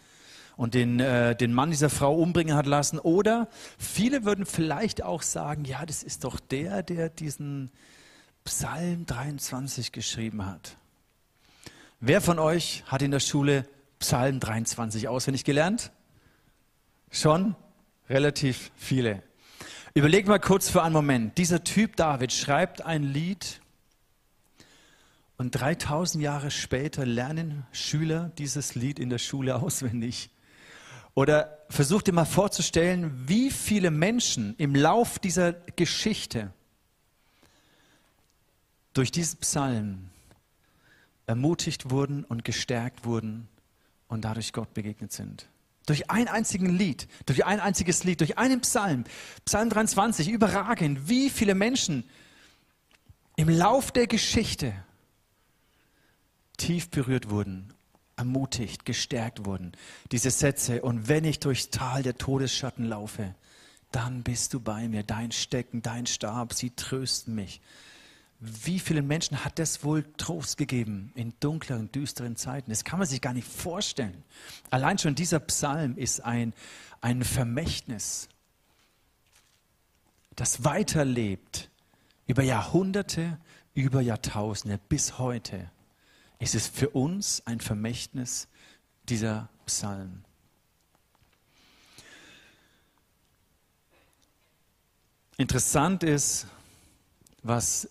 und 0.59 0.75
den, 0.75 0.99
äh, 0.99 1.37
den 1.37 1.55
Mann 1.55 1.71
dieser 1.71 1.89
Frau 1.89 2.17
umbringen 2.17 2.57
hat 2.57 2.67
lassen. 2.67 2.99
Oder 2.99 3.49
viele 3.79 4.25
würden 4.25 4.45
vielleicht 4.45 5.05
auch 5.05 5.23
sagen, 5.23 5.65
ja, 5.65 5.87
das 5.87 6.03
ist 6.03 6.25
doch 6.25 6.41
der, 6.41 6.83
der 6.83 7.09
diesen 7.11 7.71
Psalm 8.45 9.07
23 9.07 9.93
geschrieben 9.93 10.45
hat. 10.45 10.77
Wer 12.01 12.21
von 12.21 12.41
euch 12.41 12.83
hat 12.89 13.03
in 13.03 13.13
der 13.13 13.21
Schule 13.21 13.69
Psalm 14.01 14.41
23 14.41 15.07
auswendig 15.07 15.45
gelernt? 15.45 15.93
Schon 17.13 17.55
relativ 18.11 18.73
viele. 18.75 19.23
Überleg 19.95 20.27
mal 20.27 20.41
kurz 20.41 20.69
für 20.69 20.83
einen 20.83 20.93
Moment. 20.93 21.39
Dieser 21.39 21.63
Typ 21.63 21.95
David 21.95 22.33
schreibt 22.33 22.85
ein 22.85 23.05
Lied 23.05 23.61
und 25.37 25.53
3000 25.53 26.23
Jahre 26.23 26.51
später 26.51 27.07
lernen 27.07 27.65
Schüler 27.71 28.33
dieses 28.39 28.75
Lied 28.75 28.99
in 28.99 29.09
der 29.09 29.19
Schule 29.19 29.55
auswendig. 29.63 30.31
Oder 31.19 31.59
versuch 31.69 32.03
dir 32.03 32.13
mal 32.13 32.25
vorzustellen, 32.25 33.25
wie 33.27 33.51
viele 33.51 33.91
Menschen 33.91 34.55
im 34.57 34.77
Lauf 34.77 35.19
dieser 35.19 35.53
Geschichte 35.53 36.53
durch 38.93 39.11
diesen 39.11 39.41
Psalm 39.41 40.11
ermutigt 41.27 41.91
wurden 41.91 42.23
und 42.23 42.45
gestärkt 42.45 43.05
wurden 43.05 43.49
und 44.07 44.25
dadurch 44.25 44.53
Gott 44.53 44.73
begegnet 44.75 45.11
sind. 45.11 45.49
Durch 45.87 46.09
ein 46.09 46.29
einziges 46.29 46.71
Lied, 46.71 47.09
durch 47.27 47.45
ein 47.45 47.59
einziges 47.59 48.05
Lied, 48.05 48.21
durch 48.21 48.39
einen 48.39 48.61
Psalm, 48.61 49.03
Psalm 49.45 49.71
23, 49.71 50.29
überragend, 50.29 51.09
wie 51.09 51.31
viele 51.31 51.57
Menschen 51.57 52.09
im 53.35 53.49
Lauf 53.49 53.91
der 53.91 54.07
Geschichte 54.07 54.73
tief 56.59 56.89
berührt 56.91 57.29
wurden, 57.29 57.75
ermutigt, 58.19 58.85
gestärkt 58.85 59.47
wurden. 59.47 59.73
Diese 60.13 60.31
Sätze, 60.31 60.83
und 60.83 61.09
wenn 61.09 61.25
ich 61.25 61.41
durchs 61.41 61.71
Tal 61.71 62.03
der 62.03 62.19
Todesschatten 62.19 62.85
laufe, 62.85 63.35
dann 63.93 64.23
bist 64.23 64.53
du 64.53 64.61
bei 64.61 64.89
mir, 64.89 65.03
dein 65.03 65.33
Stecken, 65.33 65.83
dein 65.83 66.07
Stab, 66.07 66.53
sie 66.53 66.71
trösten 66.71 67.35
mich. 67.35 67.61
Wie 68.41 68.79
vielen 68.79 69.07
Menschen 69.07 69.45
hat 69.45 69.59
das 69.59 69.83
wohl 69.83 70.05
Trost 70.17 70.59
gegeben 70.59 71.11
in 71.17 71.33
dunkleren, 71.41 71.91
düsteren 71.91 72.37
Zeiten? 72.37 72.71
Das 72.71 72.85
kann 72.85 72.99
man 72.99 73.09
sich 73.09 73.21
gar 73.21 73.33
nicht 73.33 73.49
vorstellen. 73.49 74.23
Allein 74.71 74.99
schon 74.99 75.15
dieser 75.15 75.41
Psalm 75.41 75.97
ist 75.97 76.25
ein, 76.25 76.53
ein 77.01 77.25
Vermächtnis, 77.25 78.29
das 80.37 80.63
weiterlebt 80.65 81.69
über 82.29 82.45
Jahrhunderte, 82.45 83.39
über 83.75 84.01
Jahrtausende 84.01 84.79
bis 84.89 85.19
heute. 85.19 85.71
Ist 86.39 86.55
es 86.55 86.69
für 86.69 86.91
uns 86.91 87.43
ein 87.47 87.61
Vermächtnis, 87.61 88.49
dieser 89.09 89.49
Psalm. 89.67 90.25
Interessant 95.37 96.03
ist, 96.03 96.47
was 97.43 97.89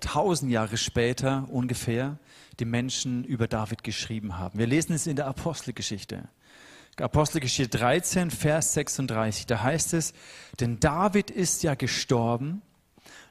tausend 0.00 0.50
Jahre 0.50 0.76
später 0.76 1.46
ungefähr 1.50 2.18
die 2.58 2.64
Menschen 2.64 3.24
über 3.24 3.48
David 3.48 3.84
geschrieben 3.84 4.38
haben. 4.38 4.58
Wir 4.58 4.66
lesen 4.66 4.94
es 4.94 5.06
in 5.06 5.16
der 5.16 5.26
Apostelgeschichte. 5.26 6.28
Apostelgeschichte 6.98 7.76
13, 7.76 8.30
Vers 8.30 8.72
36. 8.72 9.46
Da 9.46 9.62
heißt 9.62 9.92
es, 9.92 10.14
denn 10.60 10.80
David 10.80 11.30
ist 11.30 11.62
ja 11.62 11.74
gestorben, 11.74 12.62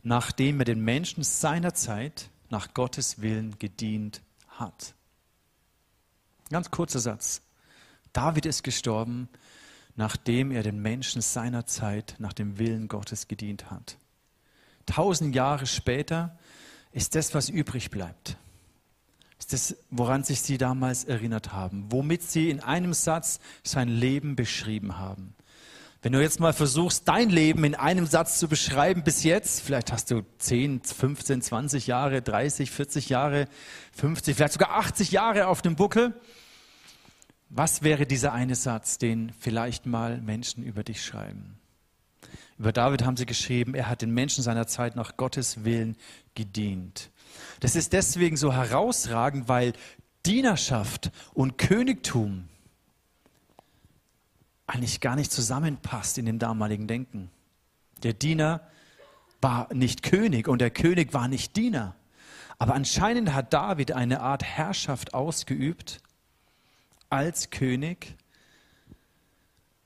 nachdem 0.04 0.60
er 0.60 0.66
den 0.66 0.82
Menschen 0.82 1.24
seiner 1.24 1.74
Zeit 1.74 2.30
nach 2.52 2.76
Gottes 2.76 3.22
Willen 3.22 3.58
gedient 3.58 4.22
hat. 4.60 4.94
Ganz 6.50 6.72
kurzer 6.72 7.00
Satz. 7.00 7.42
David 8.14 8.46
ist 8.46 8.64
gestorben, 8.64 9.30
nachdem 9.96 10.52
er 10.52 10.64
den 10.64 10.82
Menschen 10.82 11.22
seiner 11.22 11.66
Zeit 11.66 12.16
nach 12.20 12.34
dem 12.34 12.60
Willen 12.60 12.88
Gottes 12.88 13.28
gedient 13.28 13.72
hat. 13.72 13.98
Tausend 14.86 15.36
Jahre 15.36 15.66
später 15.66 16.38
ist 16.92 17.16
das, 17.16 17.34
was 17.34 17.50
übrig 17.50 17.90
bleibt. 17.90 18.38
Ist 19.40 19.54
das, 19.54 19.76
woran 19.90 20.24
sich 20.24 20.42
sie 20.42 20.58
damals 20.58 21.04
erinnert 21.04 21.52
haben, 21.52 21.92
womit 21.92 22.24
sie 22.24 22.50
in 22.50 22.62
einem 22.62 22.94
Satz 22.94 23.40
sein 23.64 23.90
Leben 23.90 24.36
beschrieben 24.36 24.98
haben. 24.98 25.34
Wenn 26.06 26.12
du 26.12 26.22
jetzt 26.22 26.40
mal 26.40 26.54
versuchst, 26.54 27.08
dein 27.08 27.32
Leben 27.32 27.64
in 27.64 27.74
einem 27.74 28.06
Satz 28.06 28.38
zu 28.38 28.48
beschreiben 28.48 29.04
bis 29.04 29.24
jetzt, 29.24 29.62
vielleicht 29.62 29.92
hast 29.92 30.12
du 30.12 30.22
10, 30.38 30.84
15, 30.84 31.42
20 31.42 31.88
Jahre, 31.88 32.22
30, 32.22 32.70
40 32.70 33.10
Jahre, 33.10 33.48
50, 33.94 34.36
vielleicht 34.36 34.54
sogar 34.54 34.76
80 34.76 35.10
Jahre 35.10 35.48
auf 35.48 35.64
dem 35.64 35.76
Buckel. 35.76 36.14
Was 37.50 37.82
wäre 37.82 38.06
dieser 38.06 38.34
eine 38.34 38.54
Satz, 38.54 39.00
den 39.00 39.32
vielleicht 39.40 39.88
mal 39.88 40.22
Menschen 40.22 40.64
über 40.64 40.84
dich 40.84 41.04
schreiben? 41.04 41.58
Über 42.60 42.72
David 42.72 43.04
haben 43.04 43.18
sie 43.18 43.26
geschrieben, 43.26 43.74
er 43.74 43.90
hat 43.90 44.04
den 44.04 44.12
Menschen 44.12 44.44
seiner 44.44 44.68
Zeit 44.68 44.96
nach 44.96 45.18
Gottes 45.18 45.66
Willen 45.66 45.98
gedient. 46.36 47.10
Das 47.62 47.76
ist 47.76 47.94
deswegen 47.94 48.38
so 48.38 48.54
herausragend, 48.54 49.48
weil 49.48 49.74
Dienerschaft 50.24 51.10
und 51.34 51.58
Königtum 51.58 52.48
eigentlich 54.68 55.00
gar 55.00 55.16
nicht 55.16 55.32
zusammenpasst 55.32 56.18
in 56.18 56.26
dem 56.26 56.40
damaligen 56.40 56.88
Denken. 56.88 57.30
Der 58.04 58.14
Diener 58.14 58.62
war 59.42 59.72
nicht 59.74 60.04
König 60.04 60.48
und 60.48 60.60
der 60.60 60.72
König 60.72 61.14
war 61.14 61.28
nicht 61.28 61.56
Diener. 61.56 61.96
Aber 62.58 62.74
anscheinend 62.74 63.34
hat 63.34 63.54
David 63.54 63.92
eine 63.92 64.22
Art 64.22 64.44
Herrschaft 64.44 65.14
ausgeübt 65.14 66.02
als 67.10 67.50
König, 67.50 68.16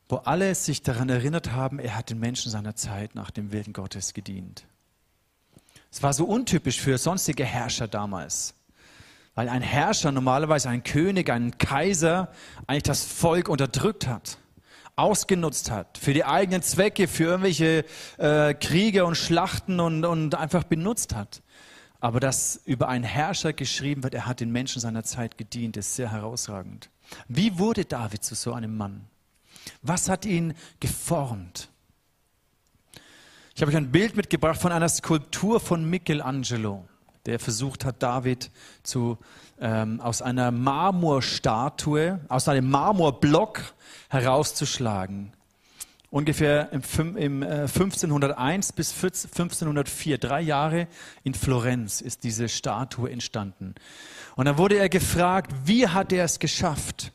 wo 0.07 0.17
alle 0.17 0.55
sich 0.55 0.81
daran 0.81 1.09
erinnert 1.09 1.51
haben, 1.51 1.79
er 1.79 1.95
hat 1.95 2.09
den 2.09 2.19
Menschen 2.19 2.51
seiner 2.51 2.75
Zeit 2.75 3.15
nach 3.15 3.31
dem 3.31 3.51
Willen 3.51 3.73
Gottes 3.73 4.13
gedient. 4.13 4.65
Es 5.91 6.01
war 6.01 6.13
so 6.13 6.25
untypisch 6.25 6.79
für 6.79 6.97
sonstige 6.97 7.45
Herrscher 7.45 7.87
damals, 7.87 8.55
weil 9.35 9.49
ein 9.49 9.61
Herrscher 9.61 10.11
normalerweise 10.11 10.69
ein 10.69 10.83
König, 10.83 11.29
ein 11.29 11.57
Kaiser 11.57 12.31
eigentlich 12.67 12.83
das 12.83 13.03
Volk 13.03 13.49
unterdrückt 13.49 14.07
hat, 14.07 14.37
ausgenutzt 14.99 15.71
hat 15.71 15.97
für 15.97 16.13
die 16.13 16.25
eigenen 16.25 16.61
Zwecke, 16.61 17.07
für 17.07 17.23
irgendwelche 17.23 17.85
äh, 18.17 18.53
Kriege 18.53 19.05
und 19.05 19.15
Schlachten 19.15 19.79
und, 19.79 20.05
und 20.05 20.35
einfach 20.35 20.63
benutzt 20.63 21.15
hat. 21.15 21.41
Aber 22.01 22.19
dass 22.19 22.61
über 22.65 22.87
einen 22.87 23.03
Herrscher 23.03 23.53
geschrieben 23.53 24.03
wird, 24.03 24.13
er 24.13 24.25
hat 24.25 24.39
den 24.39 24.51
Menschen 24.51 24.79
seiner 24.81 25.03
Zeit 25.03 25.37
gedient, 25.37 25.75
ist 25.77 25.95
sehr 25.95 26.11
herausragend. 26.11 26.89
Wie 27.27 27.57
wurde 27.59 27.85
David 27.85 28.23
zu 28.23 28.35
so 28.35 28.53
einem 28.53 28.77
Mann? 28.77 29.05
Was 29.81 30.09
hat 30.09 30.25
ihn 30.25 30.53
geformt? 30.79 31.69
Ich 33.55 33.61
habe 33.61 33.71
euch 33.71 33.77
ein 33.77 33.91
Bild 33.91 34.15
mitgebracht 34.15 34.61
von 34.61 34.71
einer 34.71 34.87
Skulptur 34.87 35.59
von 35.59 35.89
Michelangelo, 35.89 36.87
der 37.25 37.39
versucht 37.39 37.85
hat, 37.85 38.01
David 38.01 38.51
zu, 38.83 39.17
ähm, 39.59 39.99
aus 40.01 40.21
einer 40.21 40.51
Marmorstatue, 40.51 42.19
aus 42.27 42.47
einem 42.47 42.69
Marmorblock 42.69 43.73
herauszuschlagen. 44.09 45.33
Ungefähr 46.11 46.71
im, 46.71 47.17
im 47.17 47.43
äh, 47.43 47.61
1501 47.61 48.73
bis 48.73 48.91
1504, 48.93 50.17
drei 50.17 50.41
Jahre 50.41 50.87
in 51.23 51.35
Florenz 51.35 52.01
ist 52.01 52.23
diese 52.23 52.49
Statue 52.49 53.11
entstanden. 53.11 53.75
Und 54.35 54.45
dann 54.45 54.57
wurde 54.57 54.77
er 54.77 54.89
gefragt, 54.89 55.51
wie 55.65 55.87
hat 55.87 56.11
er 56.11 56.25
es 56.25 56.39
geschafft? 56.39 57.11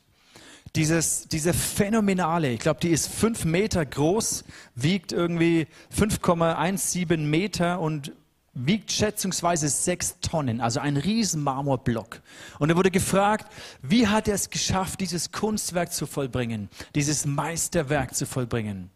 Dieses, 0.76 1.26
diese 1.28 1.54
phänomenale, 1.54 2.50
ich 2.50 2.61
glaube, 2.61 2.80
die 2.80 2.90
ist 2.90 3.08
fünf 3.08 3.44
Meter 3.44 3.84
groß, 3.84 4.44
wiegt 4.75 5.12
irgendwie 5.12 5.66
5,17 5.96 7.16
Meter 7.18 7.80
und 7.80 8.12
wiegt 8.54 8.92
schätzungsweise 8.92 9.68
sechs 9.68 10.20
Tonnen, 10.20 10.61
also 10.61 10.80
ein 10.80 10.96
riesen 10.96 11.42
Marmorblock. 11.42 12.20
Und 12.58 12.70
er 12.70 12.76
wurde 12.76 12.90
gefragt, 12.90 13.52
wie 13.82 14.06
hat 14.06 14.28
er 14.28 14.34
es 14.34 14.50
geschafft, 14.50 15.00
dieses 15.00 15.32
Kunstwerk 15.32 15.92
zu 15.92 16.06
vollbringen, 16.06 16.68
dieses 16.94 17.26
Meisterwerk 17.26 18.14
zu 18.14 18.26
vollbringen? 18.26 18.90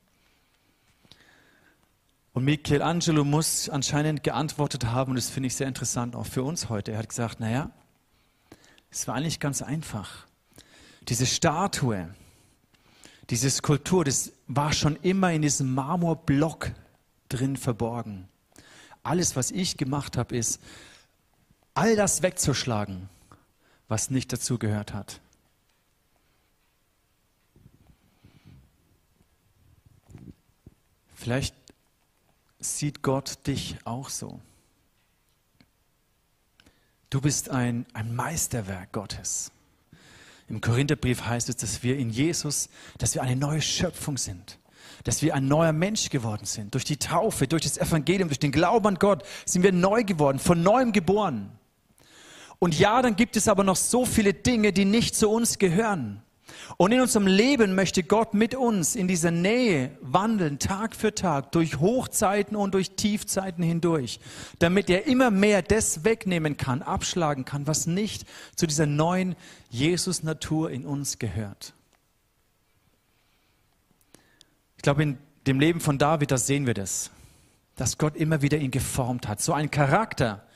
Und 2.32 2.44
Michelangelo 2.44 3.24
muss 3.24 3.68
anscheinend 3.68 4.22
geantwortet 4.22 4.86
haben, 4.86 5.10
und 5.10 5.16
das 5.16 5.28
finde 5.28 5.48
ich 5.48 5.56
sehr 5.56 5.66
interessant 5.66 6.14
auch 6.14 6.26
für 6.26 6.44
uns 6.44 6.68
heute. 6.68 6.92
Er 6.92 6.98
hat 6.98 7.08
gesagt, 7.08 7.40
naja, 7.40 7.70
es 8.90 9.08
war 9.08 9.16
eigentlich 9.16 9.40
ganz 9.40 9.60
einfach. 9.60 10.26
Diese 11.08 11.26
Statue, 11.26 12.08
diese 13.28 13.50
Skulptur, 13.50 14.04
das 14.04 14.32
war 14.46 14.72
schon 14.72 14.96
immer 15.02 15.32
in 15.32 15.42
diesem 15.42 15.74
Marmorblock 15.74 16.70
drin 17.28 17.56
verborgen. 17.56 18.28
Alles, 19.08 19.36
was 19.36 19.50
ich 19.50 19.78
gemacht 19.78 20.18
habe, 20.18 20.36
ist, 20.36 20.60
all 21.72 21.96
das 21.96 22.20
wegzuschlagen, 22.20 23.08
was 23.88 24.10
nicht 24.10 24.30
dazu 24.34 24.58
gehört 24.58 24.92
hat. 24.92 25.22
Vielleicht 31.14 31.54
sieht 32.58 33.00
Gott 33.00 33.46
dich 33.46 33.78
auch 33.84 34.10
so. 34.10 34.42
Du 37.08 37.22
bist 37.22 37.48
ein, 37.48 37.86
ein 37.94 38.14
Meisterwerk 38.14 38.92
Gottes. 38.92 39.52
Im 40.50 40.60
Korintherbrief 40.60 41.22
heißt 41.24 41.48
es, 41.48 41.56
dass 41.56 41.82
wir 41.82 41.96
in 41.96 42.10
Jesus, 42.10 42.68
dass 42.98 43.14
wir 43.14 43.22
eine 43.22 43.36
neue 43.36 43.62
Schöpfung 43.62 44.18
sind 44.18 44.58
dass 45.08 45.22
wir 45.22 45.34
ein 45.34 45.48
neuer 45.48 45.72
Mensch 45.72 46.10
geworden 46.10 46.44
sind. 46.44 46.74
Durch 46.74 46.84
die 46.84 46.98
Taufe, 46.98 47.48
durch 47.48 47.62
das 47.62 47.78
Evangelium, 47.78 48.28
durch 48.28 48.38
den 48.38 48.52
Glauben 48.52 48.88
an 48.88 48.94
Gott 48.96 49.22
sind 49.46 49.62
wir 49.62 49.72
neu 49.72 50.04
geworden, 50.04 50.38
von 50.38 50.62
neuem 50.62 50.92
geboren. 50.92 51.50
Und 52.58 52.78
ja, 52.78 53.00
dann 53.00 53.16
gibt 53.16 53.34
es 53.34 53.48
aber 53.48 53.64
noch 53.64 53.76
so 53.76 54.04
viele 54.04 54.34
Dinge, 54.34 54.70
die 54.70 54.84
nicht 54.84 55.16
zu 55.16 55.30
uns 55.30 55.58
gehören. 55.58 56.22
Und 56.76 56.92
in 56.92 57.00
unserem 57.00 57.26
Leben 57.26 57.74
möchte 57.74 58.02
Gott 58.02 58.34
mit 58.34 58.54
uns 58.54 58.96
in 58.96 59.08
dieser 59.08 59.30
Nähe 59.30 59.92
wandeln, 60.02 60.58
Tag 60.58 60.94
für 60.94 61.14
Tag, 61.14 61.52
durch 61.52 61.80
Hochzeiten 61.80 62.54
und 62.54 62.74
durch 62.74 62.90
Tiefzeiten 62.90 63.64
hindurch, 63.64 64.20
damit 64.58 64.90
er 64.90 65.06
immer 65.06 65.30
mehr 65.30 65.62
das 65.62 66.04
wegnehmen 66.04 66.58
kann, 66.58 66.82
abschlagen 66.82 67.46
kann, 67.46 67.66
was 67.66 67.86
nicht 67.86 68.26
zu 68.56 68.66
dieser 68.66 68.84
neuen 68.84 69.36
Jesus-Natur 69.70 70.70
in 70.70 70.84
uns 70.84 71.18
gehört. 71.18 71.72
Ich 74.78 74.82
glaube, 74.82 75.02
in 75.02 75.18
dem 75.46 75.60
Leben 75.60 75.80
von 75.80 75.98
David, 75.98 76.30
da 76.30 76.38
sehen 76.38 76.66
wir 76.66 76.72
das, 76.72 77.10
dass 77.76 77.98
Gott 77.98 78.16
immer 78.16 78.42
wieder 78.42 78.56
ihn 78.56 78.70
geformt 78.70 79.28
hat. 79.28 79.42
So 79.42 79.52
ein 79.52 79.70
Charakter, 79.70 80.46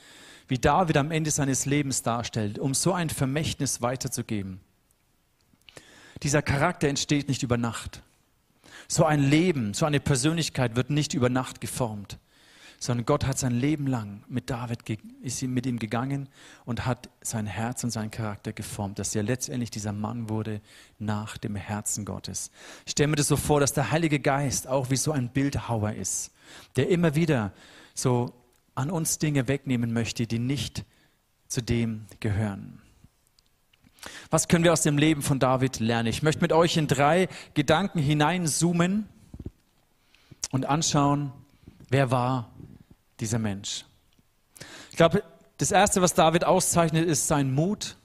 wie 0.49 0.59
David 0.59 0.97
am 0.97 1.11
Ende 1.11 1.31
seines 1.31 1.67
Lebens 1.67 2.03
darstellt, 2.03 2.59
um 2.59 2.73
so 2.73 2.95
ein 2.95 3.11
Vermächtnis 3.11 3.83
weiterzugeben. 3.83 4.61
Dieser 6.23 6.41
Charakter 6.41 6.89
entsteht 6.89 7.29
nicht 7.29 7.43
über 7.43 7.59
Nacht. 7.59 8.03
So 8.89 9.05
ein 9.05 9.21
Leben, 9.21 9.75
so 9.75 9.87
eine 9.87 10.01
Persönlichkeit 10.01 10.77
wird 10.77 10.89
nicht 10.89 11.15
über 11.15 11.29
Nacht 11.29 11.61
geformt 11.61 12.19
sondern 12.83 13.07
Gott 13.07 13.27
hat 13.27 13.39
sein 13.39 13.53
Leben 13.53 13.87
lang 13.87 14.25
mit 14.27 14.51
David, 14.51 14.81
ist 15.23 15.41
mit 15.43 15.67
ihm 15.67 15.79
gegangen 15.79 16.29
und 16.65 16.85
hat 16.85 17.11
sein 17.21 17.47
Herz 17.47 17.85
und 17.85 17.91
seinen 17.91 18.11
Charakter 18.11 18.53
geformt, 18.53 18.99
dass 18.99 19.15
er 19.15 19.23
letztendlich 19.23 19.71
dieser 19.71 19.93
Mann 19.93 20.29
wurde 20.29 20.61
nach 20.99 21.39
dem 21.39 21.55
Herzen 21.55 22.05
Gottes. 22.05 22.51
Ich 22.85 22.91
stelle 22.91 23.07
mir 23.07 23.17
das 23.17 23.29
so 23.29 23.37
vor, 23.37 23.61
dass 23.61 23.73
der 23.73 23.93
Heilige 23.93 24.19
Geist 24.19 24.67
auch 24.67 24.91
wie 24.91 24.97
so 24.97 25.13
ein 25.13 25.29
Bildhauer 25.29 25.93
ist, 25.93 26.33
der 26.75 26.89
immer 26.89 27.15
wieder 27.15 27.53
so 27.95 28.33
an 28.75 28.91
uns 28.91 29.21
Dinge 29.21 29.47
wegnehmen 29.47 29.93
möchte, 29.93 30.27
die 30.27 30.41
nicht 30.41 30.85
zu 31.47 31.63
dem 31.63 32.07
gehören. 32.19 32.83
Was 34.29 34.49
können 34.49 34.65
wir 34.65 34.73
aus 34.73 34.83
dem 34.83 34.99
Leben 34.99 35.23
von 35.23 35.39
David 35.39 35.79
lernen? 35.79 36.09
Ich 36.09 36.25
möchte 36.25 36.43
mit 36.43 36.53
euch 36.53 36.77
in 36.77 36.89
drei 36.89 37.29
Gedanken 37.55 38.01
hineinzoomen 38.01 39.09
und 40.51 40.67
anschauen, 40.67 41.31
wer 41.89 42.11
war 42.11 42.52
dieser 43.23 43.39
Mensch. 43.39 43.87
Ich 44.91 44.97
glaube, 44.97 45.23
das 45.57 45.71
Erste, 45.71 46.03
was 46.03 46.13
David 46.13 46.45
auszeichnet, 46.45 47.09
ist 47.09 47.29
sein 47.29 47.55
Mut 47.55 47.97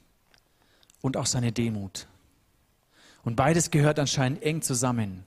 und 1.02 1.16
auch 1.16 1.26
seine 1.26 1.52
Demut. 1.52 2.06
Und 3.24 3.36
beides 3.36 3.70
gehört 3.70 3.98
anscheinend 3.98 4.42
eng 4.42 4.62
zusammen. 4.62 5.24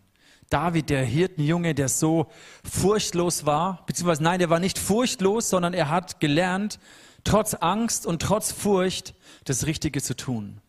David, 0.50 0.90
der 0.90 1.04
Hirtenjunge, 1.04 1.76
der 1.76 1.88
so 1.88 2.28
furchtlos 2.64 3.46
war, 3.46 3.86
beziehungsweise 3.86 4.24
nein, 4.24 4.40
der 4.40 4.50
war 4.50 4.60
nicht 4.60 4.80
furchtlos, 4.80 5.50
sondern 5.50 5.74
er 5.74 5.90
hat 5.90 6.20
gelernt, 6.20 6.80
trotz 7.24 7.54
Angst 7.54 8.06
und 8.06 8.22
trotz 8.22 8.52
Furcht 8.52 9.14
das 9.44 9.66
Richtige 9.66 10.02
zu 10.02 10.16
tun. 10.16 10.62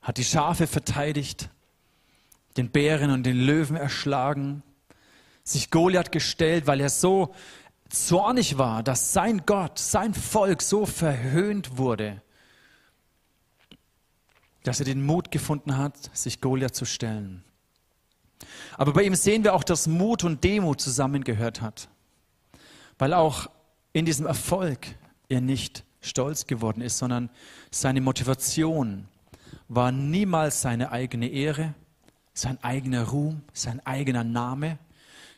Hat 0.00 0.18
die 0.18 0.24
Schafe 0.24 0.66
verteidigt, 0.66 1.48
den 2.56 2.70
Bären 2.70 3.10
und 3.10 3.24
den 3.24 3.38
Löwen 3.38 3.76
erschlagen, 3.76 4.62
sich 5.44 5.70
Goliath 5.70 6.12
gestellt, 6.12 6.66
weil 6.66 6.80
er 6.80 6.90
so 6.90 7.34
zornig 7.88 8.58
war, 8.58 8.82
dass 8.82 9.12
sein 9.12 9.42
Gott, 9.44 9.78
sein 9.78 10.14
Volk 10.14 10.62
so 10.62 10.86
verhöhnt 10.86 11.76
wurde, 11.76 12.22
dass 14.62 14.78
er 14.78 14.86
den 14.86 15.04
Mut 15.04 15.30
gefunden 15.30 15.76
hat, 15.76 15.96
sich 16.16 16.40
Goliath 16.40 16.74
zu 16.74 16.84
stellen. 16.84 17.44
Aber 18.76 18.92
bei 18.92 19.02
ihm 19.02 19.14
sehen 19.14 19.44
wir 19.44 19.54
auch, 19.54 19.64
dass 19.64 19.86
Mut 19.86 20.24
und 20.24 20.42
Demut 20.44 20.80
zusammengehört 20.80 21.60
hat, 21.60 21.88
weil 22.98 23.14
auch 23.14 23.50
in 23.92 24.04
diesem 24.04 24.26
Erfolg 24.26 24.86
er 25.28 25.40
nicht 25.40 25.84
stolz 26.00 26.46
geworden 26.46 26.80
ist, 26.80 26.98
sondern 26.98 27.30
seine 27.70 28.00
Motivation 28.00 29.08
war 29.68 29.92
niemals 29.92 30.62
seine 30.62 30.90
eigene 30.90 31.28
Ehre, 31.28 31.74
sein 32.34 32.62
eigener 32.62 33.04
Ruhm, 33.08 33.42
sein 33.52 33.84
eigener 33.86 34.24
Name, 34.24 34.78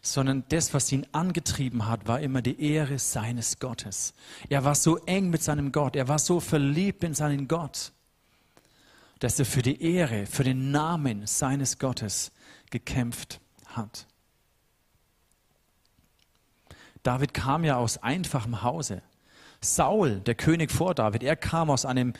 sondern 0.06 0.44
das, 0.50 0.74
was 0.74 0.92
ihn 0.92 1.06
angetrieben 1.12 1.86
hat, 1.86 2.06
war 2.06 2.20
immer 2.20 2.42
die 2.42 2.60
Ehre 2.60 2.98
seines 2.98 3.58
Gottes. 3.58 4.12
Er 4.50 4.62
war 4.62 4.74
so 4.74 4.98
eng 4.98 5.30
mit 5.30 5.42
seinem 5.42 5.72
Gott, 5.72 5.96
er 5.96 6.08
war 6.08 6.18
so 6.18 6.40
verliebt 6.40 7.02
in 7.04 7.14
seinen 7.14 7.48
Gott, 7.48 7.92
dass 9.18 9.38
er 9.38 9.46
für 9.46 9.62
die 9.62 9.80
Ehre, 9.82 10.26
für 10.26 10.44
den 10.44 10.70
Namen 10.70 11.26
seines 11.26 11.78
Gottes 11.78 12.32
gekämpft 12.70 13.40
hat. 13.66 14.06
David 17.02 17.32
kam 17.32 17.64
ja 17.64 17.76
aus 17.76 17.98
einfachem 17.98 18.62
Hause. 18.62 19.02
Saul, 19.62 20.20
der 20.20 20.34
König 20.34 20.70
vor 20.70 20.94
David, 20.94 21.22
er 21.22 21.36
kam 21.36 21.70
aus 21.70 21.86
einem 21.86 22.12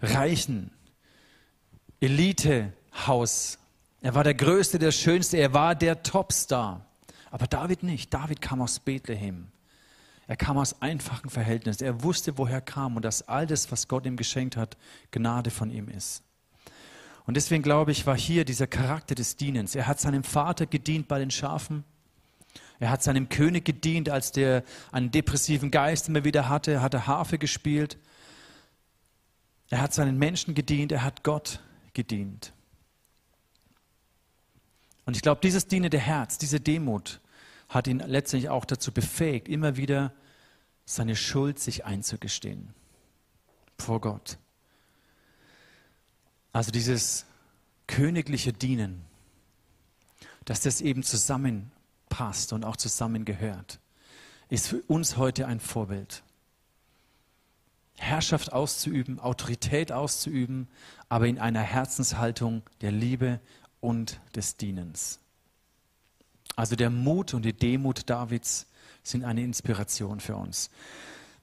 reichen 0.00 0.70
Elitehaus. 2.00 3.58
Er 4.02 4.14
war 4.14 4.22
der 4.22 4.34
Größte, 4.34 4.78
der 4.78 4.92
Schönste, 4.92 5.38
er 5.38 5.52
war 5.52 5.74
der 5.74 6.04
Topstar. 6.04 6.86
Aber 7.34 7.48
David 7.48 7.82
nicht. 7.82 8.14
David 8.14 8.40
kam 8.40 8.62
aus 8.62 8.78
Bethlehem. 8.78 9.48
Er 10.28 10.36
kam 10.36 10.56
aus 10.56 10.80
einfachen 10.80 11.28
Verhältnissen. 11.28 11.82
Er 11.82 12.04
wusste, 12.04 12.38
woher 12.38 12.58
er 12.58 12.60
kam 12.60 12.94
und 12.94 13.04
dass 13.04 13.26
all 13.26 13.44
das, 13.44 13.72
was 13.72 13.88
Gott 13.88 14.06
ihm 14.06 14.16
geschenkt 14.16 14.56
hat, 14.56 14.76
Gnade 15.10 15.50
von 15.50 15.68
ihm 15.68 15.88
ist. 15.88 16.22
Und 17.26 17.36
deswegen 17.36 17.64
glaube 17.64 17.90
ich, 17.90 18.06
war 18.06 18.16
hier 18.16 18.44
dieser 18.44 18.68
Charakter 18.68 19.16
des 19.16 19.34
Dienens. 19.34 19.74
Er 19.74 19.88
hat 19.88 19.98
seinem 19.98 20.22
Vater 20.22 20.66
gedient 20.66 21.08
bei 21.08 21.18
den 21.18 21.32
Schafen. 21.32 21.82
Er 22.78 22.90
hat 22.90 23.02
seinem 23.02 23.28
König 23.28 23.64
gedient, 23.64 24.10
als 24.10 24.30
der 24.30 24.62
einen 24.92 25.10
depressiven 25.10 25.72
Geist 25.72 26.08
immer 26.08 26.22
wieder 26.22 26.48
hatte. 26.48 26.70
Er 26.70 26.82
hatte 26.82 27.08
Harfe 27.08 27.38
gespielt. 27.38 27.98
Er 29.70 29.80
hat 29.80 29.92
seinen 29.92 30.20
Menschen 30.20 30.54
gedient. 30.54 30.92
Er 30.92 31.02
hat 31.02 31.24
Gott 31.24 31.58
gedient. 31.94 32.52
Und 35.04 35.16
ich 35.16 35.22
glaube, 35.22 35.40
dieses 35.42 35.66
dienende 35.66 35.98
Herz, 35.98 36.38
diese 36.38 36.60
Demut, 36.60 37.20
hat 37.68 37.86
ihn 37.86 37.98
letztendlich 37.98 38.50
auch 38.50 38.64
dazu 38.64 38.92
befähigt, 38.92 39.48
immer 39.48 39.76
wieder 39.76 40.12
seine 40.84 41.16
Schuld 41.16 41.58
sich 41.58 41.84
einzugestehen 41.84 42.74
vor 43.78 44.00
Gott. 44.00 44.38
Also 46.52 46.70
dieses 46.70 47.26
königliche 47.86 48.52
Dienen, 48.52 49.04
dass 50.44 50.60
das 50.60 50.80
eben 50.80 51.02
zusammenpasst 51.02 52.52
und 52.52 52.64
auch 52.64 52.76
zusammengehört, 52.76 53.80
ist 54.48 54.68
für 54.68 54.82
uns 54.82 55.16
heute 55.16 55.46
ein 55.46 55.58
Vorbild. 55.58 56.22
Herrschaft 57.96 58.52
auszuüben, 58.52 59.20
Autorität 59.20 59.92
auszuüben, 59.92 60.68
aber 61.08 61.26
in 61.26 61.38
einer 61.38 61.60
Herzenshaltung 61.60 62.62
der 62.80 62.92
Liebe 62.92 63.40
und 63.80 64.20
des 64.34 64.56
Dienens. 64.56 65.20
Also 66.56 66.76
der 66.76 66.90
Mut 66.90 67.34
und 67.34 67.44
die 67.44 67.52
Demut 67.52 68.08
Davids 68.08 68.66
sind 69.02 69.24
eine 69.24 69.42
Inspiration 69.42 70.20
für 70.20 70.36
uns. 70.36 70.70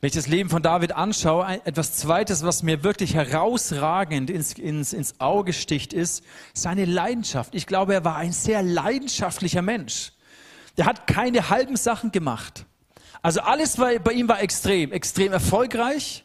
Wenn 0.02 0.08
ich 0.08 0.16
das 0.16 0.28
Leben 0.28 0.50
von 0.50 0.64
David 0.64 0.94
anschaue, 0.94 1.62
etwas 1.64 1.96
Zweites, 1.96 2.44
was 2.44 2.64
mir 2.64 2.84
wirklich 2.84 3.14
herausragend 3.14 4.32
ins, 4.32 4.54
ins, 4.54 4.94
ins 4.94 5.20
Auge 5.20 5.54
sticht, 5.54 5.94
ist 5.94 6.24
seine 6.56 6.86
Leidenschaft. 6.86 7.54
Ich 7.54 7.68
glaube, 7.68 7.94
er 7.94 8.04
war 8.04 8.16
ein 8.16 8.32
sehr 8.32 8.64
leidenschaftlicher 8.64 9.62
Mensch. 9.62 10.14
Der 10.78 10.88
hat 10.88 11.06
keine 11.06 11.50
halben 11.50 11.76
Sachen 11.76 12.12
gemacht. 12.12 12.66
Also 13.22 13.42
alles 13.42 13.78
war, 13.78 13.92
bei 14.00 14.14
ihm 14.14 14.28
war 14.28 14.42
extrem, 14.42 14.92
extrem 14.92 15.32
erfolgreich, 15.32 16.24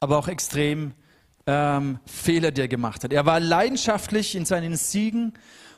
aber 0.00 0.18
auch 0.18 0.28
extrem 0.28 0.92
ähm, 1.46 1.98
Fehler, 2.04 2.50
die 2.50 2.60
er 2.60 2.68
gemacht 2.68 3.04
hat. 3.04 3.14
Er 3.14 3.24
war 3.24 3.40
leidenschaftlich 3.40 4.34
in 4.34 4.44
seinen 4.44 4.76
Siegen 4.76 5.32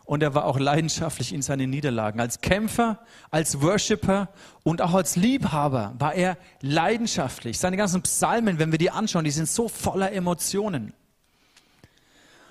und 0.06 0.22
er 0.22 0.34
war 0.34 0.44
auch 0.44 0.58
leidenschaftlich 0.58 1.34
in 1.34 1.42
seinen 1.42 1.68
Niederlagen. 1.68 2.20
Als 2.20 2.40
Kämpfer, 2.40 3.04
als 3.30 3.60
Worshipper 3.60 4.28
und 4.62 4.80
auch 4.80 4.94
als 4.94 5.16
Liebhaber 5.16 5.94
war 5.98 6.14
er 6.14 6.38
leidenschaftlich. 6.60 7.58
Seine 7.58 7.76
ganzen 7.76 8.02
Psalmen, 8.02 8.60
wenn 8.60 8.70
wir 8.70 8.78
die 8.78 8.92
anschauen, 8.92 9.24
die 9.24 9.32
sind 9.32 9.48
so 9.48 9.68
voller 9.68 10.12
Emotionen. 10.12 10.92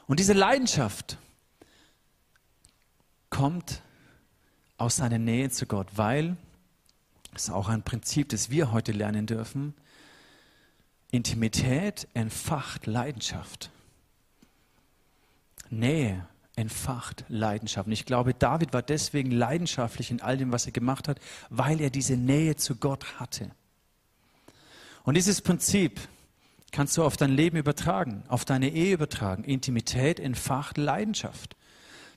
Und 0.06 0.20
diese 0.20 0.34
Leidenschaft 0.34 1.18
kommt 3.30 3.82
aus 4.78 4.98
seiner 4.98 5.18
Nähe 5.18 5.50
zu 5.50 5.66
Gott, 5.66 5.88
weil, 5.96 6.36
das 7.32 7.46
ist 7.46 7.50
auch 7.52 7.70
ein 7.70 7.84
Prinzip, 7.84 8.30
das 8.30 8.50
wir 8.50 8.74
heute 8.74 8.92
lernen 8.92 9.28
dürfen, 9.28 9.74
Intimität 11.10 12.10
entfacht 12.14 12.86
Leidenschaft. 12.86 13.72
Nähe 15.70 16.28
entfacht 16.56 17.26
Leidenschaft. 17.28 17.88
Und 17.88 17.94
ich 17.94 18.06
glaube, 18.06 18.34
David 18.34 18.74
war 18.74 18.82
deswegen 18.82 19.32
leidenschaftlich 19.32 20.12
in 20.12 20.22
all 20.22 20.38
dem, 20.38 20.52
was 20.52 20.66
er 20.66 20.72
gemacht 20.72 21.08
hat, 21.08 21.20
weil 21.50 21.82
er 21.82 21.90
diese 21.90 22.16
Nähe 22.16 22.56
zu 22.56 22.76
Gott 22.76 23.20
hatte. 23.20 23.52
Und 25.04 25.16
dieses 25.16 25.42
Prinzip 25.42 26.00
kannst 26.72 26.98
du 26.98 27.04
auf 27.04 27.18
dein 27.18 27.32
Leben 27.32 27.58
übertragen, 27.58 28.24
auf 28.28 28.46
deine 28.46 28.70
Ehe 28.70 28.94
übertragen. 28.94 29.44
Intimität 29.44 30.20
entfacht 30.20 30.78
Leidenschaft. 30.78 31.56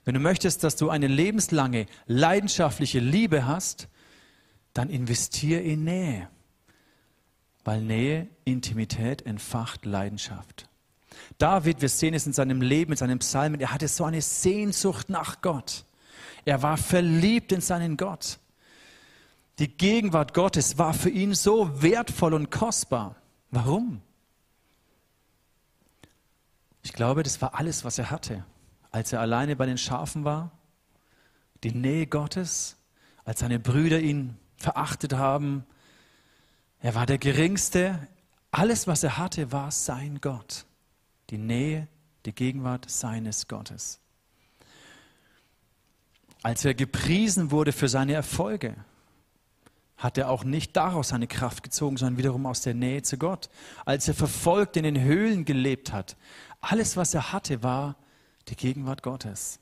Wenn 0.05 0.13
du 0.13 0.19
möchtest, 0.19 0.63
dass 0.63 0.75
du 0.75 0.89
eine 0.89 1.07
lebenslange 1.07 1.85
leidenschaftliche 2.07 2.99
Liebe 2.99 3.45
hast, 3.45 3.89
dann 4.73 4.89
investier 4.89 5.61
in 5.61 5.83
Nähe. 5.83 6.29
Weil 7.63 7.81
Nähe, 7.81 8.27
Intimität 8.45 9.25
entfacht 9.25 9.85
Leidenschaft. 9.85 10.68
David, 11.37 11.81
wir 11.81 11.89
sehen 11.89 12.13
es 12.13 12.27
in 12.27 12.33
seinem 12.33 12.61
Leben, 12.61 12.91
in 12.91 12.97
seinen 12.97 13.19
Psalmen, 13.19 13.61
er 13.61 13.73
hatte 13.73 13.87
so 13.87 14.03
eine 14.03 14.21
Sehnsucht 14.21 15.09
nach 15.09 15.41
Gott. 15.41 15.85
Er 16.45 16.61
war 16.61 16.77
verliebt 16.77 17.51
in 17.51 17.61
seinen 17.61 17.97
Gott. 17.97 18.39
Die 19.59 19.67
Gegenwart 19.67 20.33
Gottes 20.33 20.77
war 20.77 20.93
für 20.93 21.09
ihn 21.09 21.33
so 21.33 21.81
wertvoll 21.81 22.33
und 22.33 22.49
kostbar. 22.49 23.15
Warum? 23.51 24.01
Ich 26.81 26.93
glaube, 26.93 27.23
das 27.23 27.41
war 27.41 27.55
alles, 27.55 27.83
was 27.83 27.97
er 27.99 28.09
hatte. 28.09 28.45
Als 28.91 29.13
er 29.13 29.21
alleine 29.21 29.55
bei 29.55 29.65
den 29.65 29.77
Schafen 29.77 30.23
war, 30.23 30.51
die 31.63 31.71
Nähe 31.71 32.07
Gottes, 32.07 32.77
als 33.25 33.41
seine 33.41 33.59
Brüder 33.59 33.99
ihn 33.99 34.37
verachtet 34.55 35.13
haben, 35.13 35.65
er 36.81 36.95
war 36.95 37.05
der 37.05 37.17
Geringste. 37.17 38.07
Alles, 38.51 38.87
was 38.87 39.03
er 39.03 39.17
hatte, 39.17 39.51
war 39.51 39.71
sein 39.71 40.19
Gott 40.21 40.65
die 41.29 41.37
Nähe, 41.37 41.87
die 42.25 42.33
Gegenwart 42.33 42.89
seines 42.89 43.47
Gottes. 43.47 43.99
Als 46.41 46.63
er 46.65 46.73
gepriesen 46.73 47.51
wurde 47.51 47.71
für 47.71 47.89
seine 47.89 48.13
Erfolge, 48.13 48.75
hat 49.97 50.17
er 50.17 50.29
auch 50.29 50.45
nicht 50.45 50.77
daraus 50.77 51.09
seine 51.09 51.27
Kraft 51.27 51.63
gezogen, 51.63 51.97
sondern 51.97 52.17
wiederum 52.17 52.45
aus 52.45 52.61
der 52.61 52.73
Nähe 52.73 53.01
zu 53.01 53.17
Gott. 53.17 53.49
Als 53.85 54.07
er 54.07 54.13
verfolgt 54.13 54.77
in 54.77 54.83
den 54.83 55.01
Höhlen 55.01 55.43
gelebt 55.43 55.91
hat, 55.91 56.15
alles, 56.61 56.95
was 56.95 57.13
er 57.13 57.33
hatte, 57.33 57.63
war 57.63 57.97
die 58.47 58.55
Gegenwart 58.55 59.03
Gottes. 59.03 59.59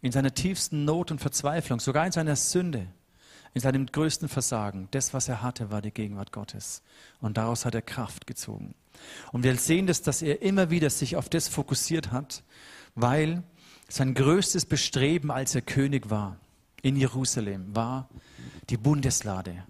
In 0.00 0.10
seiner 0.10 0.32
tiefsten 0.34 0.84
Not 0.86 1.10
und 1.10 1.20
Verzweiflung, 1.20 1.80
sogar 1.80 2.06
in 2.06 2.12
seiner 2.12 2.36
Sünde, 2.36 2.88
in 3.52 3.60
seinem 3.60 3.86
größten 3.86 4.28
Versagen, 4.28 4.88
das, 4.90 5.12
was 5.12 5.28
er 5.28 5.42
hatte, 5.42 5.70
war 5.70 5.82
die 5.82 5.92
Gegenwart 5.92 6.32
Gottes. 6.32 6.82
Und 7.20 7.36
daraus 7.36 7.66
hat 7.66 7.74
er 7.74 7.82
Kraft 7.82 8.26
gezogen. 8.26 8.74
Und 9.32 9.44
wir 9.44 9.56
sehen 9.56 9.86
das, 9.86 10.02
dass 10.02 10.22
er 10.22 10.42
immer 10.42 10.70
wieder 10.70 10.90
sich 10.90 11.16
auf 11.16 11.28
das 11.28 11.48
fokussiert 11.48 12.12
hat, 12.12 12.42
weil 12.94 13.42
sein 13.88 14.14
größtes 14.14 14.66
Bestreben, 14.66 15.30
als 15.30 15.54
er 15.54 15.62
König 15.62 16.10
war 16.10 16.38
in 16.82 16.96
Jerusalem, 16.96 17.74
war, 17.74 18.08
die 18.70 18.76
Bundeslade 18.76 19.64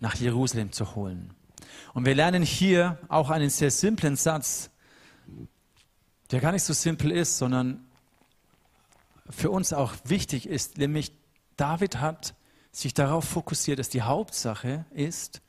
nach 0.00 0.14
Jerusalem 0.16 0.72
zu 0.72 0.94
holen. 0.94 1.32
Und 1.94 2.04
wir 2.04 2.14
lernen 2.14 2.42
hier 2.42 2.98
auch 3.08 3.30
einen 3.30 3.50
sehr 3.50 3.70
simplen 3.70 4.16
Satz, 4.16 4.70
der 6.30 6.40
gar 6.40 6.52
nicht 6.52 6.64
so 6.64 6.72
simpel 6.72 7.10
ist, 7.12 7.38
sondern 7.38 7.86
für 9.30 9.50
uns 9.50 9.72
auch 9.72 9.94
wichtig 10.04 10.48
ist, 10.48 10.78
nämlich 10.78 11.12
David 11.56 12.00
hat 12.00 12.34
sich 12.70 12.94
darauf 12.94 13.24
fokussiert, 13.24 13.78
dass 13.78 13.88
die 13.88 14.02
Hauptsache 14.02 14.84
ist, 14.90 15.40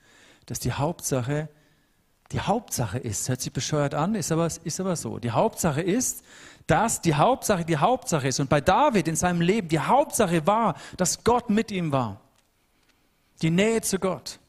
dass 0.46 0.60
die 0.60 0.72
Hauptsache 0.72 1.50
die 2.32 2.42
Hauptsache 2.42 2.98
ist, 2.98 3.30
hört 3.30 3.42
sich 3.42 3.54
bescheuert 3.54 3.94
an, 3.94 4.16
ist 4.16 4.32
aber, 4.32 4.48
ist 4.48 4.80
aber 4.80 4.96
so. 4.96 5.18
Die 5.18 5.32
Hauptsache 5.32 5.82
ist, 5.82 6.24
dass 6.68 7.02
die 7.02 7.16
Hauptsache 7.16 7.64
die 7.64 7.78
Hauptsache 7.78 8.28
ist. 8.28 8.40
Und 8.40 8.50
bei 8.50 8.60
David 8.60 9.08
in 9.08 9.16
seinem 9.16 9.40
Leben, 9.40 9.70
die 9.70 9.80
Hauptsache 9.80 10.46
war, 10.46 10.76
dass 10.98 11.24
Gott 11.24 11.50
mit 11.50 11.72
ihm 11.72 11.92
war. 11.92 12.20
Die 13.42 13.50
Nähe 13.50 13.82
zu 13.82 14.00
Gott. 14.00 14.40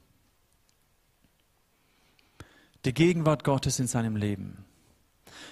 Die 2.84 2.92
Gegenwart 2.92 3.44
Gottes 3.44 3.78
in 3.78 3.86
seinem 3.86 4.16
Leben. 4.16 4.64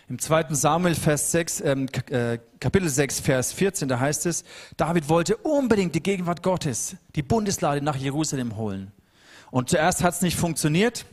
Im 0.08 0.18
2. 0.18 0.54
Samuel 0.54 0.94
Vers 0.94 1.32
6, 1.32 1.60
ähm, 1.60 1.86
äh, 2.10 2.38
Kapitel 2.60 2.88
6, 2.88 3.20
Vers 3.20 3.52
14, 3.52 3.88
da 3.88 4.00
heißt 4.00 4.26
es, 4.26 4.44
David 4.76 5.08
wollte 5.08 5.36
unbedingt 5.36 5.94
die 5.94 6.02
Gegenwart 6.02 6.42
Gottes, 6.42 6.96
die 7.14 7.22
Bundeslade 7.22 7.82
nach 7.82 7.96
Jerusalem 7.96 8.56
holen. 8.56 8.92
Und 9.50 9.68
zuerst 9.70 10.02
hat 10.02 10.14
es 10.14 10.22
nicht 10.22 10.36
funktioniert 10.36 11.06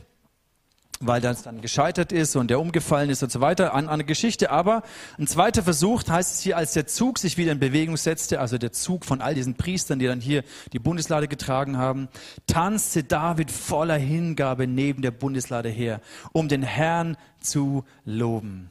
weil 1.06 1.20
das 1.20 1.42
dann 1.42 1.60
gescheitert 1.60 2.12
ist 2.12 2.36
und 2.36 2.48
der 2.48 2.60
umgefallen 2.60 3.10
ist 3.10 3.22
und 3.22 3.30
so 3.30 3.40
weiter, 3.40 3.74
an, 3.74 3.86
an 3.86 3.94
eine 3.94 4.04
Geschichte. 4.04 4.50
Aber 4.50 4.82
ein 5.18 5.26
zweiter 5.26 5.62
Versuch 5.62 6.02
heißt 6.08 6.34
es 6.34 6.40
hier, 6.40 6.56
als 6.56 6.72
der 6.72 6.86
Zug 6.86 7.18
sich 7.18 7.36
wieder 7.36 7.52
in 7.52 7.58
Bewegung 7.58 7.96
setzte, 7.96 8.40
also 8.40 8.58
der 8.58 8.72
Zug 8.72 9.04
von 9.04 9.20
all 9.20 9.34
diesen 9.34 9.54
Priestern, 9.54 9.98
die 9.98 10.06
dann 10.06 10.20
hier 10.20 10.42
die 10.72 10.78
Bundeslade 10.78 11.28
getragen 11.28 11.78
haben, 11.78 12.08
tanzte 12.46 13.04
David 13.04 13.50
voller 13.50 13.96
Hingabe 13.96 14.66
neben 14.66 15.02
der 15.02 15.10
Bundeslade 15.10 15.68
her, 15.68 16.00
um 16.32 16.48
den 16.48 16.62
Herrn 16.62 17.16
zu 17.40 17.84
loben. 18.04 18.70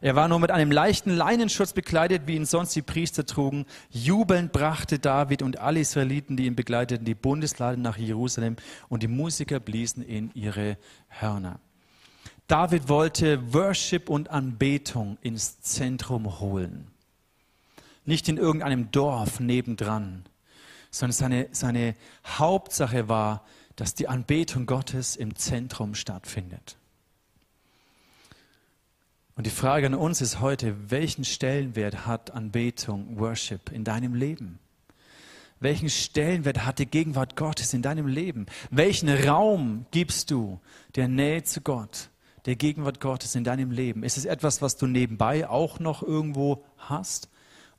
Er 0.00 0.16
war 0.16 0.28
nur 0.28 0.38
mit 0.38 0.50
einem 0.50 0.70
leichten 0.70 1.10
Leinenschutz 1.10 1.72
bekleidet, 1.72 2.22
wie 2.26 2.36
ihn 2.36 2.46
sonst 2.46 2.74
die 2.74 2.82
Priester 2.82 3.26
trugen. 3.26 3.66
Jubelnd 3.90 4.52
brachte 4.52 4.98
David 4.98 5.42
und 5.42 5.58
alle 5.58 5.80
Israeliten, 5.80 6.36
die 6.36 6.46
ihn 6.46 6.56
begleiteten, 6.56 7.04
die 7.04 7.14
Bundeslade 7.14 7.80
nach 7.80 7.98
Jerusalem 7.98 8.56
und 8.88 9.02
die 9.02 9.08
Musiker 9.08 9.60
bliesen 9.60 10.02
in 10.02 10.30
ihre 10.34 10.78
Hörner. 11.08 11.60
David 12.50 12.88
wollte 12.88 13.54
Worship 13.54 14.10
und 14.10 14.30
Anbetung 14.30 15.18
ins 15.22 15.60
Zentrum 15.60 16.40
holen. 16.40 16.88
Nicht 18.04 18.28
in 18.28 18.38
irgendeinem 18.38 18.90
Dorf 18.90 19.38
nebendran, 19.38 20.24
sondern 20.90 21.12
seine, 21.12 21.48
seine 21.52 21.94
Hauptsache 22.26 23.08
war, 23.08 23.46
dass 23.76 23.94
die 23.94 24.08
Anbetung 24.08 24.66
Gottes 24.66 25.14
im 25.14 25.36
Zentrum 25.36 25.94
stattfindet. 25.94 26.76
Und 29.36 29.46
die 29.46 29.50
Frage 29.50 29.86
an 29.86 29.94
uns 29.94 30.20
ist 30.20 30.40
heute, 30.40 30.90
welchen 30.90 31.24
Stellenwert 31.24 32.04
hat 32.04 32.32
Anbetung, 32.32 33.20
Worship 33.20 33.70
in 33.70 33.84
deinem 33.84 34.16
Leben? 34.16 34.58
Welchen 35.60 35.88
Stellenwert 35.88 36.66
hat 36.66 36.80
die 36.80 36.86
Gegenwart 36.86 37.36
Gottes 37.36 37.74
in 37.74 37.82
deinem 37.82 38.08
Leben? 38.08 38.46
Welchen 38.72 39.08
Raum 39.08 39.86
gibst 39.92 40.32
du 40.32 40.58
der 40.96 41.06
Nähe 41.06 41.44
zu 41.44 41.60
Gott, 41.60 42.09
der 42.46 42.56
Gegenwart 42.56 43.00
Gottes 43.00 43.34
in 43.34 43.44
deinem 43.44 43.70
Leben? 43.70 44.02
Ist 44.02 44.18
es 44.18 44.24
etwas, 44.24 44.62
was 44.62 44.76
du 44.76 44.86
nebenbei 44.86 45.48
auch 45.48 45.78
noch 45.78 46.02
irgendwo 46.02 46.64
hast? 46.78 47.28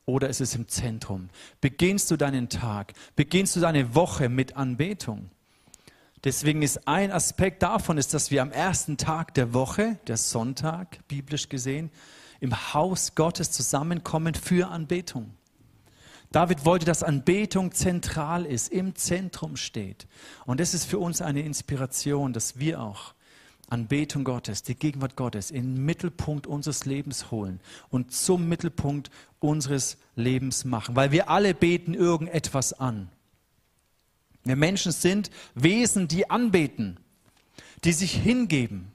Oder 0.06 0.30
ist 0.30 0.42
es 0.42 0.56
im 0.56 0.68
Zentrum? 0.68 1.30
Beginnst 1.62 2.12
du 2.12 2.18
deinen 2.18 2.50
Tag? 2.50 2.94
Beginnst 3.16 3.56
du 3.56 3.60
deine 3.60 3.96
Woche 3.96 4.30
mit 4.30 4.58
Anbetung? 4.58 5.30
Deswegen 6.24 6.62
ist 6.62 6.88
ein 6.88 7.12
Aspekt 7.12 7.64
davon, 7.64 7.98
ist, 7.98 8.14
dass 8.14 8.30
wir 8.30 8.42
am 8.42 8.52
ersten 8.52 8.98
Tag 8.98 9.34
der 9.34 9.54
Woche, 9.54 9.98
der 10.08 10.18
Sonntag, 10.18 11.08
biblisch 11.08 11.50
gesehen, 11.50 11.90
im 12.40 12.74
Haus 12.74 13.16
Gottes 13.16 13.52
zusammenkommen 13.52 14.36
für 14.36 14.70
Anbetung. 14.70 15.32
David 16.32 16.64
wollte, 16.64 16.86
dass 16.86 17.04
Anbetung 17.04 17.72
zentral 17.72 18.46
ist, 18.46 18.72
im 18.72 18.96
Zentrum 18.96 19.58
steht. 19.58 20.08
Und 20.46 20.60
das 20.60 20.74
ist 20.74 20.86
für 20.86 21.00
uns 21.00 21.22
eine 21.22 21.42
Inspiration, 21.42 22.34
dass 22.34 22.58
wir 22.58 22.82
auch 22.82 23.14
Anbetung 23.72 24.26
Gottes, 24.26 24.64
die 24.64 24.76
Gegenwart 24.76 25.16
Gottes 25.16 25.50
in 25.50 25.76
den 25.76 25.86
Mittelpunkt 25.86 26.46
unseres 26.46 26.86
Lebens 26.86 27.32
holen 27.32 27.62
und 27.90 28.12
zum 28.12 28.50
Mittelpunkt 28.50 29.10
unseres 29.40 29.98
Lebens 30.16 30.66
machen, 30.66 30.96
weil 30.96 31.12
wir 31.12 31.30
alle 31.30 31.54
beten 31.54 31.94
irgendetwas 31.94 32.74
an. 32.74 33.10
Wir 34.44 34.58
Menschen 34.58 34.92
sind 34.92 35.32
Wesen, 35.56 36.10
die 36.10 36.30
anbeten, 36.30 37.00
die 37.86 37.94
sich 37.94 38.12
hingeben. 38.12 38.92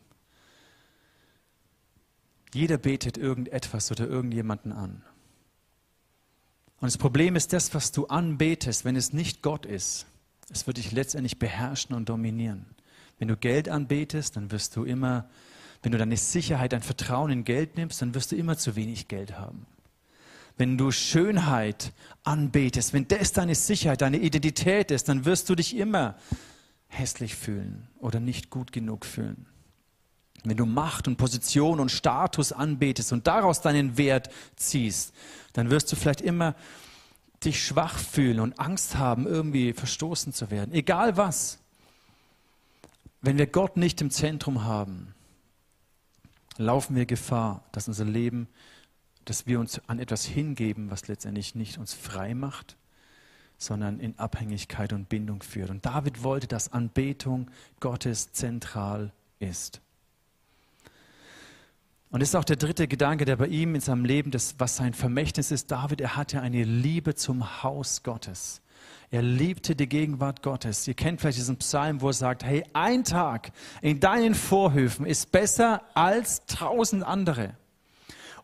Jeder 2.53 2.77
betet 2.77 3.17
irgendetwas 3.17 3.91
oder 3.91 4.07
irgendjemanden 4.07 4.73
an. 4.73 5.03
Und 6.81 6.87
das 6.87 6.99
Problem 6.99 7.35
ist, 7.35 7.55
das, 7.55 7.73
was 7.73 7.93
du 7.93 8.07
anbetest, 8.09 8.85
wenn 8.85 8.97
es 8.97 9.15
nicht 9.15 9.41
Gott 9.41 9.65
ist, 9.65 10.07
es 10.51 10.67
wird 10.67 10.77
dich 10.77 10.93
letztendlich 10.93 11.39
beherrschen 11.39 11.97
und 11.97 12.09
dominieren. 12.09 12.76
Wenn 13.19 13.29
du 13.29 13.37
Geld 13.37 13.69
anbetest, 13.69 14.37
dann 14.37 14.51
wirst 14.51 14.77
du 14.77 14.85
immer, 14.85 15.29
wenn 15.83 15.93
du 15.93 15.99
deine 15.99 16.17
Sicherheit, 16.17 16.73
dein 16.73 16.83
Vertrauen 16.83 17.31
in 17.31 17.45
Geld 17.45 17.77
nimmst, 17.77 18.03
dann 18.03 18.15
wirst 18.15 18.33
du 18.33 18.37
immer 18.37 18.57
zu 18.57 18.77
wenig 18.77 19.09
Geld 19.09 19.39
haben. 19.39 19.67
Wenn 20.59 20.79
du 20.79 20.91
Schönheit 20.91 21.93
anbetest, 22.25 22.93
wenn 22.93 23.09
das 23.09 23.33
deine 23.33 23.55
Sicherheit, 23.55 24.01
deine 24.01 24.19
Identität 24.19 24.91
ist, 24.91 25.09
dann 25.09 25.25
wirst 25.25 25.49
du 25.51 25.55
dich 25.55 25.77
immer 25.77 26.17
hässlich 26.89 27.35
fühlen 27.35 27.89
oder 27.99 28.21
nicht 28.21 28.51
gut 28.51 28.73
genug 28.73 29.05
fühlen. 29.05 29.47
Wenn 30.45 30.57
du 30.57 30.65
Macht 30.65 31.09
und 31.09 31.17
Position 31.17 31.81
und 31.81 31.91
Status 31.91 32.53
anbetest 32.53 33.13
und 33.13 33.27
daraus 33.27 33.61
deinen 33.61 33.99
Wert 33.99 34.31
ziehst, 34.55 35.13
dann 35.53 35.71
wirst 35.71 35.91
du 35.91 35.97
vielleicht 35.97 36.21
immer 36.21 36.55
dich 37.45 37.63
schwach 37.63 37.99
fühlen 37.99 38.41
und 38.41 38.59
Angst 38.59 38.97
haben, 38.97 39.27
irgendwie 39.27 39.73
verstoßen 39.73 40.33
zu 40.33 40.51
werden. 40.51 40.73
Egal 40.73 41.17
was. 41.17 41.59
Wenn 43.27 43.39
wir 43.39 43.49
Gott 43.49 43.77
nicht 43.77 44.01
im 44.01 44.13
Zentrum 44.13 44.63
haben, 44.63 45.13
laufen 46.59 46.95
wir 46.95 47.07
Gefahr, 47.07 47.65
dass 47.73 47.89
unser 47.89 48.05
Leben, 48.05 48.47
dass 49.25 49.49
wir 49.49 49.59
uns 49.59 49.81
an 49.89 49.99
etwas 49.99 50.25
hingeben, 50.25 50.93
was 50.93 51.09
letztendlich 51.09 51.57
nicht 51.57 51.79
uns 51.79 51.93
frei 51.93 52.35
macht, 52.35 52.77
sondern 53.59 53.99
in 53.99 54.17
Abhängigkeit 54.17 54.93
und 54.93 55.09
Bindung 55.09 55.43
führt. 55.43 55.71
Und 55.71 55.85
David 55.85 56.23
wollte, 56.23 56.47
dass 56.47 56.73
Anbetung 56.73 57.51
Gottes 57.81 58.31
zentral 58.31 59.13
ist. 59.41 59.81
Und 62.11 62.21
das 62.21 62.29
ist 62.29 62.37
auch 62.37 62.45
der 62.45 62.55
dritte 62.55 62.87
Gedanke, 62.87 63.25
der 63.25 63.35
bei 63.35 63.49
ihm 63.49 63.75
in 63.75 63.81
seinem 63.81 64.05
Leben, 64.05 64.31
das, 64.31 64.55
was 64.59 64.77
sein 64.77 64.95
Vermächtnis 64.95 65.51
ist. 65.51 65.73
David, 65.73 66.01
er 66.01 66.15
hatte 66.15 66.43
eine 66.43 66.63
Liebe 66.63 67.17
zum 67.17 67.65
Haus 67.65 68.05
Gottes. 68.05 68.63
Er 69.11 69.23
liebte 69.23 69.77
die 69.77 69.89
Gegenwart 69.89 70.43
Gottes. 70.43 70.87
Ihr 70.89 70.95
kennt 70.95 71.21
vielleicht 71.21 71.39
diesen 71.39 71.57
Psalm, 71.59 72.01
wo 72.01 72.09
er 72.09 72.13
sagt, 72.13 72.45
hey, 72.45 72.65
ein 72.73 73.05
Tag 73.05 73.53
in 73.81 74.01
deinen 74.01 74.35
Vorhöfen 74.35 75.07
ist 75.07 75.31
besser 75.31 75.83
als 75.95 76.45
tausend 76.47 77.05
andere. 77.05 77.55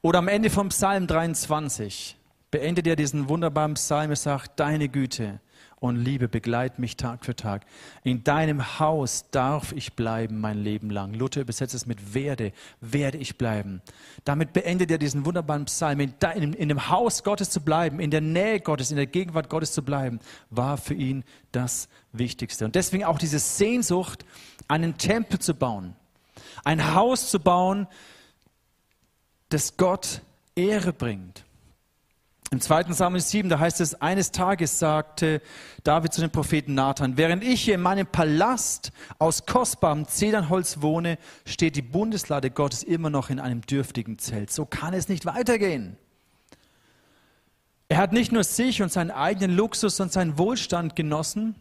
Oder 0.03 0.21
am 0.21 0.29
Ende 0.29 0.51
vom 0.51 0.69
Psalm 0.69 1.07
23 1.07 2.17
beendet 2.51 2.87
er 2.87 2.97
diesen 2.97 3.29
wunderbaren 3.29 3.75
Psalm, 3.75 4.11
er 4.11 4.17
sagt, 4.17 4.61
deine 4.61 4.89
Güte 4.89 5.41
und 5.83 5.97
Liebe 5.97 6.29
begleitet 6.29 6.79
mich 6.79 6.97
Tag 6.97 7.25
für 7.25 7.35
Tag. 7.35 7.67
In 8.05 8.23
deinem 8.23 8.79
Haus 8.79 9.29
darf 9.33 9.73
ich 9.73 9.95
bleiben 9.95 10.39
mein 10.41 10.63
Leben 10.63 10.91
lang. 10.91 11.13
Luther 11.13 11.41
übersetzt 11.41 11.75
es 11.75 11.87
mit 11.87 12.15
werde, 12.15 12.53
werde 12.81 13.19
ich 13.19 13.37
bleiben. 13.37 13.83
Damit 14.25 14.53
beendet 14.53 14.93
er 14.93 14.99
diesen 14.99 15.27
wunderbaren 15.27 15.65
Psalm. 15.65 15.99
In, 15.99 16.15
in, 16.37 16.53
in 16.53 16.69
dem 16.69 16.89
Haus 16.89 17.25
Gottes 17.25 17.51
zu 17.51 17.61
bleiben, 17.61 17.99
in 17.99 18.13
der 18.13 18.21
Nähe 18.21 18.61
Gottes, 18.61 18.93
in 18.93 18.97
der 18.97 19.09
Gegenwart 19.09 19.51
Gottes 19.51 19.73
zu 19.73 19.83
bleiben, 19.83 20.21
war 20.51 20.77
für 20.77 20.95
ihn 20.95 21.25
das 21.51 21.89
Wichtigste. 22.13 22.65
Und 22.65 22.77
deswegen 22.77 23.03
auch 23.03 23.19
diese 23.19 23.41
Sehnsucht, 23.41 24.25
einen 24.69 24.99
Tempel 24.99 25.41
zu 25.41 25.53
bauen, 25.53 25.97
ein 26.63 26.95
Haus 26.95 27.29
zu 27.29 27.41
bauen, 27.41 27.89
das 29.49 29.77
Gott 29.77 30.21
Ehre 30.55 30.93
bringt. 30.93 31.45
Im 32.53 32.61
2. 32.61 32.93
Samuel 32.93 33.23
7, 33.23 33.49
da 33.49 33.59
heißt 33.59 33.81
es, 33.81 34.03
eines 34.03 34.31
Tages 34.31 34.79
sagte 34.79 35.41
David 35.85 36.13
zu 36.13 36.21
dem 36.21 36.29
Propheten 36.29 36.75
Nathan, 36.75 37.17
während 37.17 37.43
ich 37.43 37.63
hier 37.63 37.77
in 37.77 37.81
meinem 37.81 38.07
Palast 38.07 38.93
aus 39.19 39.47
kostbarem 39.47 40.07
Zedernholz 40.07 40.83
wohne, 40.83 41.17
steht 41.47 41.77
die 41.77 41.83
Bundeslade 41.83 42.51
Gottes 42.51 42.83
immer 42.83 43.09
noch 43.09 43.31
in 43.31 43.41
einem 43.41 43.63
dürftigen 43.63 44.19
Zelt. 44.19 44.51
So 44.51 44.67
kann 44.67 44.93
es 44.93 45.09
nicht 45.09 45.25
weitergehen. 45.25 45.97
Er 47.89 47.97
hat 47.97 48.13
nicht 48.13 48.33
nur 48.33 48.45
sich 48.45 48.83
und 48.83 48.93
seinen 48.93 49.13
eigenen 49.13 49.57
Luxus 49.57 49.99
und 49.99 50.13
seinen 50.13 50.37
Wohlstand 50.37 50.95
genossen, 50.95 51.55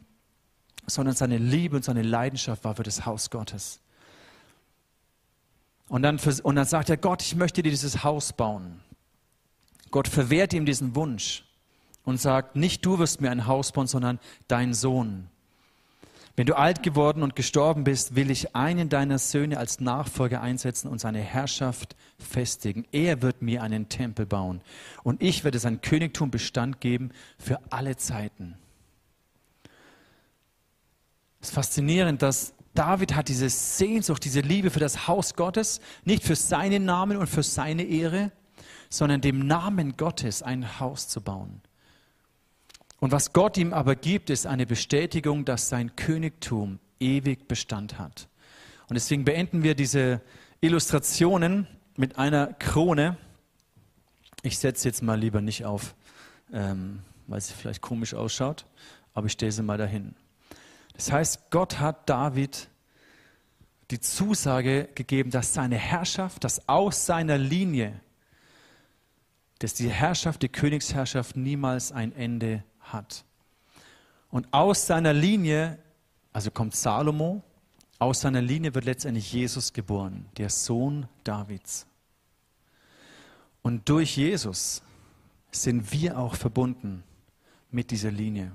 sondern 0.87 1.15
seine 1.15 1.37
Liebe 1.37 1.77
und 1.77 1.85
seine 1.85 2.01
Leidenschaft 2.01 2.65
war 2.65 2.75
für 2.75 2.83
das 2.83 3.05
Haus 3.05 3.29
Gottes. 3.29 3.79
Und 5.87 6.03
dann, 6.03 6.19
und 6.43 6.55
dann 6.57 6.65
sagt 6.65 6.89
er, 6.89 6.97
Gott, 6.97 7.21
ich 7.21 7.37
möchte 7.37 7.63
dir 7.63 7.69
dieses 7.69 8.03
Haus 8.03 8.33
bauen. 8.33 8.81
Gott 9.91 10.07
verwehrt 10.07 10.53
ihm 10.53 10.65
diesen 10.65 10.95
Wunsch 10.95 11.43
und 12.03 12.19
sagt, 12.19 12.55
nicht 12.55 12.85
du 12.85 12.99
wirst 12.99 13.21
mir 13.21 13.29
ein 13.29 13.45
Haus 13.45 13.71
bauen, 13.71 13.87
sondern 13.87 14.19
dein 14.47 14.73
Sohn. 14.73 15.27
Wenn 16.37 16.45
du 16.45 16.57
alt 16.57 16.81
geworden 16.81 17.23
und 17.23 17.35
gestorben 17.35 17.83
bist, 17.83 18.15
will 18.15 18.31
ich 18.31 18.55
einen 18.55 18.87
deiner 18.87 19.19
Söhne 19.19 19.57
als 19.57 19.81
Nachfolger 19.81 20.41
einsetzen 20.41 20.87
und 20.87 20.99
seine 20.99 21.19
Herrschaft 21.19 21.95
festigen. 22.17 22.85
Er 22.91 23.21
wird 23.21 23.41
mir 23.41 23.61
einen 23.61 23.89
Tempel 23.89 24.25
bauen 24.25 24.61
und 25.03 25.21
ich 25.21 25.43
werde 25.43 25.59
sein 25.59 25.81
Königtum 25.81 26.31
Bestand 26.31 26.79
geben 26.79 27.11
für 27.37 27.59
alle 27.69 27.97
Zeiten. 27.97 28.55
Es 31.41 31.49
ist 31.49 31.53
faszinierend, 31.53 32.21
dass 32.21 32.53
David 32.73 33.15
hat 33.15 33.27
diese 33.27 33.49
Sehnsucht, 33.49 34.23
diese 34.23 34.39
Liebe 34.39 34.69
für 34.69 34.79
das 34.79 35.07
Haus 35.07 35.35
Gottes, 35.35 35.81
nicht 36.05 36.23
für 36.23 36.35
seinen 36.35 36.85
Namen 36.85 37.17
und 37.17 37.27
für 37.27 37.43
seine 37.43 37.83
Ehre, 37.83 38.31
sondern 38.91 39.21
dem 39.21 39.47
Namen 39.47 39.95
Gottes 39.97 40.43
ein 40.43 40.79
Haus 40.79 41.07
zu 41.07 41.21
bauen. 41.21 41.61
Und 42.99 43.11
was 43.11 43.33
Gott 43.33 43.57
ihm 43.57 43.73
aber 43.73 43.95
gibt, 43.95 44.29
ist 44.29 44.45
eine 44.45 44.67
Bestätigung, 44.67 45.45
dass 45.45 45.69
sein 45.69 45.95
Königtum 45.95 46.77
ewig 46.99 47.47
Bestand 47.47 47.97
hat. 47.97 48.27
Und 48.89 48.95
deswegen 48.95 49.25
beenden 49.25 49.63
wir 49.63 49.73
diese 49.73 50.21
Illustrationen 50.59 51.65
mit 51.95 52.17
einer 52.17 52.53
Krone. 52.53 53.17
Ich 54.43 54.59
setze 54.59 54.89
jetzt 54.89 55.01
mal 55.01 55.17
lieber 55.17 55.41
nicht 55.41 55.65
auf, 55.65 55.95
ähm, 56.53 56.99
weil 57.27 57.41
sie 57.41 57.53
vielleicht 57.53 57.81
komisch 57.81 58.13
ausschaut, 58.13 58.65
aber 59.13 59.27
ich 59.27 59.33
stelle 59.33 59.53
sie 59.53 59.63
mal 59.63 59.77
dahin. 59.77 60.13
Das 60.93 61.11
heißt, 61.11 61.49
Gott 61.49 61.79
hat 61.79 62.09
David 62.09 62.67
die 63.89 64.01
Zusage 64.01 64.89
gegeben, 64.95 65.31
dass 65.31 65.53
seine 65.53 65.77
Herrschaft, 65.77 66.43
dass 66.43 66.67
aus 66.67 67.05
seiner 67.05 67.37
Linie 67.37 67.99
dass 69.61 69.75
die 69.75 69.89
Herrschaft, 69.89 70.41
die 70.41 70.49
Königsherrschaft 70.49 71.35
niemals 71.35 71.91
ein 71.91 72.15
Ende 72.15 72.63
hat. 72.79 73.23
Und 74.31 74.51
aus 74.51 74.87
seiner 74.87 75.13
Linie, 75.13 75.77
also 76.33 76.49
kommt 76.49 76.75
Salomo, 76.75 77.43
aus 77.99 78.21
seiner 78.21 78.41
Linie 78.41 78.73
wird 78.73 78.85
letztendlich 78.85 79.31
Jesus 79.31 79.71
geboren, 79.71 80.25
der 80.37 80.49
Sohn 80.49 81.07
Davids. 81.23 81.85
Und 83.61 83.87
durch 83.87 84.17
Jesus 84.17 84.81
sind 85.51 85.91
wir 85.91 86.17
auch 86.17 86.33
verbunden 86.33 87.03
mit 87.69 87.91
dieser 87.91 88.09
Linie. 88.09 88.53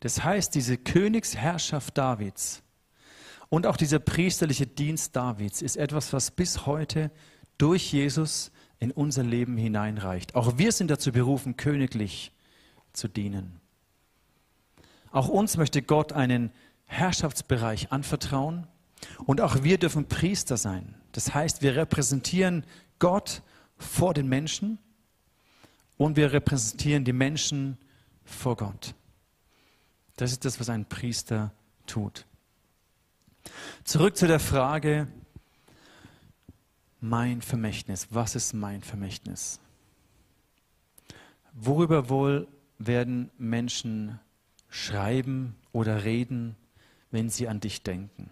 Das 0.00 0.22
heißt, 0.22 0.54
diese 0.54 0.76
Königsherrschaft 0.76 1.96
Davids 1.96 2.62
und 3.48 3.66
auch 3.66 3.78
dieser 3.78 4.00
priesterliche 4.00 4.66
Dienst 4.66 5.16
Davids 5.16 5.62
ist 5.62 5.78
etwas, 5.78 6.12
was 6.12 6.30
bis 6.30 6.66
heute 6.66 7.10
durch 7.56 7.94
Jesus 7.94 8.50
in 8.80 8.90
unser 8.90 9.22
Leben 9.22 9.56
hineinreicht. 9.56 10.34
Auch 10.34 10.58
wir 10.58 10.72
sind 10.72 10.90
dazu 10.90 11.12
berufen, 11.12 11.56
königlich 11.56 12.32
zu 12.92 13.06
dienen. 13.06 13.60
Auch 15.12 15.28
uns 15.28 15.56
möchte 15.56 15.82
Gott 15.82 16.12
einen 16.12 16.50
Herrschaftsbereich 16.86 17.92
anvertrauen 17.92 18.66
und 19.26 19.40
auch 19.40 19.62
wir 19.62 19.78
dürfen 19.78 20.06
Priester 20.06 20.56
sein. 20.56 20.94
Das 21.12 21.34
heißt, 21.34 21.62
wir 21.62 21.76
repräsentieren 21.76 22.64
Gott 22.98 23.42
vor 23.76 24.14
den 24.14 24.28
Menschen 24.28 24.78
und 25.96 26.16
wir 26.16 26.32
repräsentieren 26.32 27.04
die 27.04 27.12
Menschen 27.12 27.76
vor 28.24 28.56
Gott. 28.56 28.94
Das 30.16 30.32
ist 30.32 30.44
das, 30.44 30.58
was 30.58 30.68
ein 30.68 30.86
Priester 30.86 31.52
tut. 31.86 32.26
Zurück 33.84 34.16
zu 34.16 34.26
der 34.26 34.40
Frage, 34.40 35.08
mein 37.00 37.42
Vermächtnis. 37.42 38.08
Was 38.10 38.34
ist 38.34 38.52
mein 38.52 38.82
Vermächtnis? 38.82 39.60
Worüber 41.52 42.08
wohl 42.08 42.46
werden 42.78 43.30
Menschen 43.38 44.18
schreiben 44.68 45.56
oder 45.72 46.04
reden, 46.04 46.56
wenn 47.10 47.28
sie 47.28 47.48
an 47.48 47.60
dich 47.60 47.82
denken? 47.82 48.30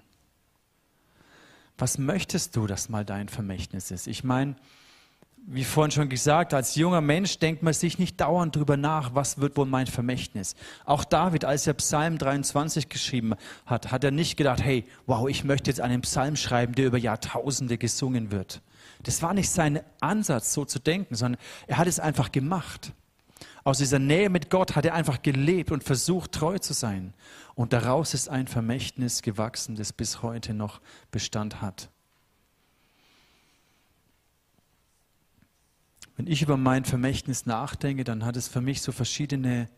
Was 1.76 1.98
möchtest 1.98 2.56
du, 2.56 2.66
dass 2.66 2.88
mal 2.88 3.04
dein 3.04 3.28
Vermächtnis 3.28 3.90
ist? 3.90 4.06
Ich 4.06 4.24
meine, 4.24 4.56
wie 5.50 5.64
vorhin 5.64 5.90
schon 5.90 6.08
gesagt, 6.10 6.52
als 6.52 6.74
junger 6.74 7.00
Mensch 7.00 7.38
denkt 7.38 7.62
man 7.62 7.72
sich 7.72 7.98
nicht 7.98 8.20
dauernd 8.20 8.54
darüber 8.54 8.76
nach, 8.76 9.14
was 9.14 9.38
wird 9.38 9.56
wohl 9.56 9.64
mein 9.64 9.86
Vermächtnis. 9.86 10.54
Auch 10.84 11.04
David, 11.04 11.46
als 11.46 11.66
er 11.66 11.72
Psalm 11.74 12.18
23 12.18 12.90
geschrieben 12.90 13.34
hat, 13.64 13.90
hat 13.90 14.04
er 14.04 14.10
nicht 14.10 14.36
gedacht, 14.36 14.62
hey, 14.62 14.84
wow, 15.06 15.26
ich 15.26 15.44
möchte 15.44 15.70
jetzt 15.70 15.80
einen 15.80 16.02
Psalm 16.02 16.36
schreiben, 16.36 16.74
der 16.74 16.86
über 16.86 16.98
Jahrtausende 16.98 17.78
gesungen 17.78 18.30
wird. 18.30 18.60
Das 19.02 19.22
war 19.22 19.32
nicht 19.32 19.48
sein 19.48 19.80
Ansatz, 20.00 20.52
so 20.52 20.66
zu 20.66 20.80
denken, 20.80 21.14
sondern 21.14 21.40
er 21.66 21.78
hat 21.78 21.86
es 21.86 21.98
einfach 21.98 22.30
gemacht. 22.30 22.92
Aus 23.64 23.78
dieser 23.78 23.98
Nähe 23.98 24.28
mit 24.28 24.50
Gott 24.50 24.76
hat 24.76 24.84
er 24.84 24.94
einfach 24.94 25.22
gelebt 25.22 25.72
und 25.72 25.82
versucht, 25.82 26.32
treu 26.32 26.58
zu 26.58 26.74
sein. 26.74 27.14
Und 27.54 27.72
daraus 27.72 28.12
ist 28.12 28.28
ein 28.28 28.48
Vermächtnis 28.48 29.22
gewachsen, 29.22 29.76
das 29.76 29.94
bis 29.94 30.22
heute 30.22 30.52
noch 30.52 30.80
Bestand 31.10 31.62
hat. 31.62 31.88
Wenn 36.18 36.26
ich 36.26 36.42
über 36.42 36.56
mein 36.56 36.84
Vermächtnis 36.84 37.46
nachdenke, 37.46 38.02
dann 38.02 38.24
hat 38.24 38.36
es 38.36 38.48
für 38.48 38.60
mich 38.60 38.82
so 38.82 38.90
verschiedene 38.90 39.68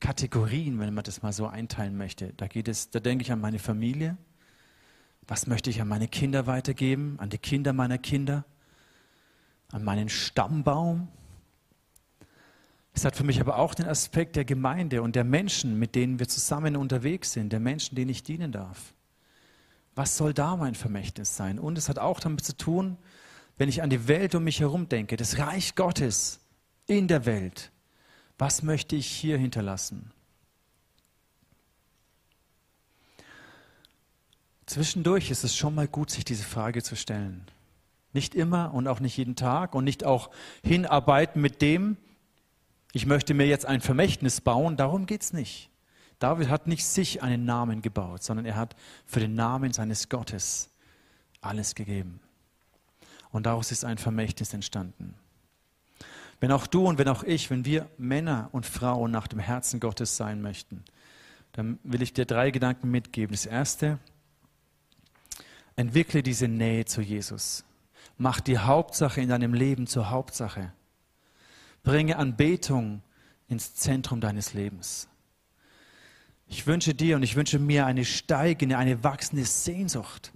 Kategorien, 0.00 0.80
wenn 0.80 0.92
man 0.92 1.04
das 1.04 1.22
mal 1.22 1.32
so 1.32 1.46
einteilen 1.46 1.96
möchte. 1.96 2.32
Da 2.36 2.48
geht 2.48 2.66
es, 2.66 2.90
da 2.90 2.98
denke 2.98 3.22
ich 3.22 3.30
an 3.30 3.40
meine 3.40 3.60
Familie. 3.60 4.16
Was 5.28 5.46
möchte 5.46 5.70
ich 5.70 5.80
an 5.80 5.86
meine 5.86 6.08
Kinder 6.08 6.48
weitergeben, 6.48 7.14
an 7.20 7.30
die 7.30 7.38
Kinder 7.38 7.72
meiner 7.72 7.98
Kinder, 7.98 8.44
an 9.70 9.84
meinen 9.84 10.08
Stammbaum? 10.08 11.06
Es 12.92 13.04
hat 13.04 13.14
für 13.14 13.24
mich 13.24 13.40
aber 13.40 13.56
auch 13.56 13.72
den 13.72 13.86
Aspekt 13.86 14.34
der 14.34 14.44
Gemeinde 14.44 15.00
und 15.00 15.14
der 15.14 15.24
Menschen, 15.24 15.78
mit 15.78 15.94
denen 15.94 16.18
wir 16.18 16.26
zusammen 16.26 16.74
unterwegs 16.74 17.34
sind, 17.34 17.52
der 17.52 17.60
Menschen, 17.60 17.94
denen 17.94 18.10
ich 18.10 18.24
dienen 18.24 18.50
darf. 18.50 18.94
Was 19.94 20.16
soll 20.16 20.34
da 20.34 20.56
mein 20.56 20.74
Vermächtnis 20.74 21.36
sein? 21.36 21.60
Und 21.60 21.78
es 21.78 21.88
hat 21.88 22.00
auch 22.00 22.18
damit 22.18 22.44
zu 22.44 22.56
tun, 22.56 22.98
wenn 23.56 23.68
ich 23.68 23.82
an 23.82 23.90
die 23.90 24.08
Welt 24.08 24.34
um 24.34 24.44
mich 24.44 24.60
herum 24.60 24.88
denke, 24.88 25.16
das 25.16 25.38
Reich 25.38 25.74
Gottes 25.74 26.40
in 26.86 27.08
der 27.08 27.26
Welt, 27.26 27.70
was 28.38 28.62
möchte 28.62 28.96
ich 28.96 29.06
hier 29.06 29.38
hinterlassen? 29.38 30.10
Zwischendurch 34.66 35.30
ist 35.30 35.44
es 35.44 35.56
schon 35.56 35.74
mal 35.74 35.86
gut, 35.86 36.10
sich 36.10 36.24
diese 36.24 36.44
Frage 36.44 36.82
zu 36.82 36.96
stellen. 36.96 37.46
Nicht 38.12 38.34
immer 38.34 38.72
und 38.72 38.88
auch 38.88 39.00
nicht 39.00 39.16
jeden 39.16 39.36
Tag 39.36 39.74
und 39.74 39.84
nicht 39.84 40.04
auch 40.04 40.30
hinarbeiten 40.62 41.40
mit 41.40 41.60
dem, 41.60 41.96
ich 42.92 43.06
möchte 43.06 43.34
mir 43.34 43.46
jetzt 43.46 43.66
ein 43.66 43.80
Vermächtnis 43.80 44.40
bauen, 44.40 44.76
darum 44.76 45.06
geht 45.06 45.22
es 45.22 45.32
nicht. 45.32 45.68
David 46.20 46.48
hat 46.48 46.68
nicht 46.68 46.86
sich 46.86 47.22
einen 47.22 47.44
Namen 47.44 47.82
gebaut, 47.82 48.22
sondern 48.22 48.46
er 48.46 48.56
hat 48.56 48.76
für 49.04 49.20
den 49.20 49.34
Namen 49.34 49.72
seines 49.72 50.08
Gottes 50.08 50.70
alles 51.40 51.74
gegeben. 51.74 52.20
Und 53.34 53.46
daraus 53.46 53.72
ist 53.72 53.84
ein 53.84 53.98
Vermächtnis 53.98 54.54
entstanden. 54.54 55.16
Wenn 56.38 56.52
auch 56.52 56.68
du 56.68 56.86
und 56.86 56.98
wenn 56.98 57.08
auch 57.08 57.24
ich, 57.24 57.50
wenn 57.50 57.64
wir 57.64 57.90
Männer 57.98 58.48
und 58.52 58.64
Frauen 58.64 59.10
nach 59.10 59.26
dem 59.26 59.40
Herzen 59.40 59.80
Gottes 59.80 60.16
sein 60.16 60.40
möchten, 60.40 60.84
dann 61.50 61.80
will 61.82 62.00
ich 62.00 62.12
dir 62.12 62.26
drei 62.26 62.52
Gedanken 62.52 62.92
mitgeben. 62.92 63.34
Das 63.34 63.44
erste, 63.44 63.98
entwickle 65.74 66.22
diese 66.22 66.46
Nähe 66.46 66.84
zu 66.84 67.00
Jesus. 67.00 67.64
Mach 68.18 68.38
die 68.38 68.58
Hauptsache 68.58 69.20
in 69.20 69.30
deinem 69.30 69.52
Leben 69.52 69.88
zur 69.88 70.10
Hauptsache. 70.10 70.72
Bringe 71.82 72.18
Anbetung 72.18 73.02
ins 73.48 73.74
Zentrum 73.74 74.20
deines 74.20 74.54
Lebens. 74.54 75.08
Ich 76.46 76.68
wünsche 76.68 76.94
dir 76.94 77.16
und 77.16 77.24
ich 77.24 77.34
wünsche 77.34 77.58
mir 77.58 77.84
eine 77.84 78.04
steigende, 78.04 78.78
eine 78.78 79.02
wachsende 79.02 79.44
Sehnsucht 79.44 80.32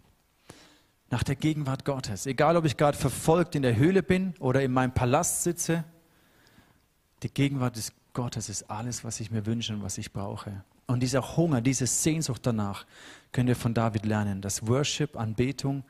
nach 1.11 1.23
der 1.23 1.37
Gegenwart 1.37 1.85
Gottes. 1.85 2.27
Egal, 2.27 2.57
ob 2.57 2.65
ich 2.65 2.77
gerade 2.77 2.97
verfolgt 2.97 3.55
in 3.55 3.63
der 3.63 3.77
Höhle 3.77 4.03
bin 4.03 4.35
oder 4.39 4.63
in 4.63 4.73
meinem 4.73 4.93
Palast 4.93 5.43
sitze, 5.43 5.85
die 7.23 7.33
Gegenwart 7.33 7.77
des 7.77 7.93
Gottes 8.13 8.49
ist 8.49 8.71
alles, 8.71 9.05
was 9.05 9.21
ich 9.21 9.31
mir 9.31 9.47
wünsche 9.47 9.73
und 9.73 9.83
was 9.83 9.99
ich 9.99 10.13
brauche. 10.13 10.65
Und 10.87 11.01
dieser 11.01 11.37
Hunger, 11.37 11.61
diese 11.61 11.87
Sehnsucht 11.87 12.47
danach 12.47 12.87
können 13.33 13.49
wir 13.49 13.57
von 13.57 13.75
David 13.75 14.07
lernen, 14.07 14.41
dass 14.41 14.67
Worship, 14.67 15.17
Anbetung 15.17 15.85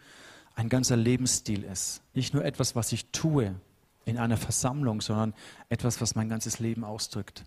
ein 0.54 0.68
ganzer 0.68 0.96
Lebensstil 0.96 1.62
ist. 1.62 2.02
Nicht 2.14 2.34
nur 2.34 2.44
etwas, 2.44 2.74
was 2.74 2.92
ich 2.92 3.06
tue 3.12 3.54
in 4.04 4.18
einer 4.18 4.36
Versammlung, 4.36 5.00
sondern 5.00 5.34
etwas, 5.68 6.00
was 6.00 6.16
mein 6.16 6.28
ganzes 6.28 6.58
Leben 6.58 6.82
ausdrückt. 6.82 7.44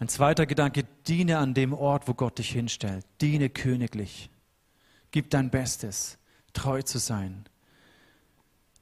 Ein 0.00 0.08
zweiter 0.08 0.46
Gedanke, 0.46 0.84
diene 1.06 1.38
an 1.38 1.54
dem 1.54 1.72
Ort, 1.72 2.08
wo 2.08 2.14
Gott 2.14 2.38
dich 2.38 2.50
hinstellt. 2.50 3.04
Diene 3.20 3.48
königlich. 3.48 4.30
Gib 5.10 5.30
dein 5.30 5.50
Bestes, 5.50 6.18
treu 6.52 6.82
zu 6.82 6.98
sein, 6.98 7.44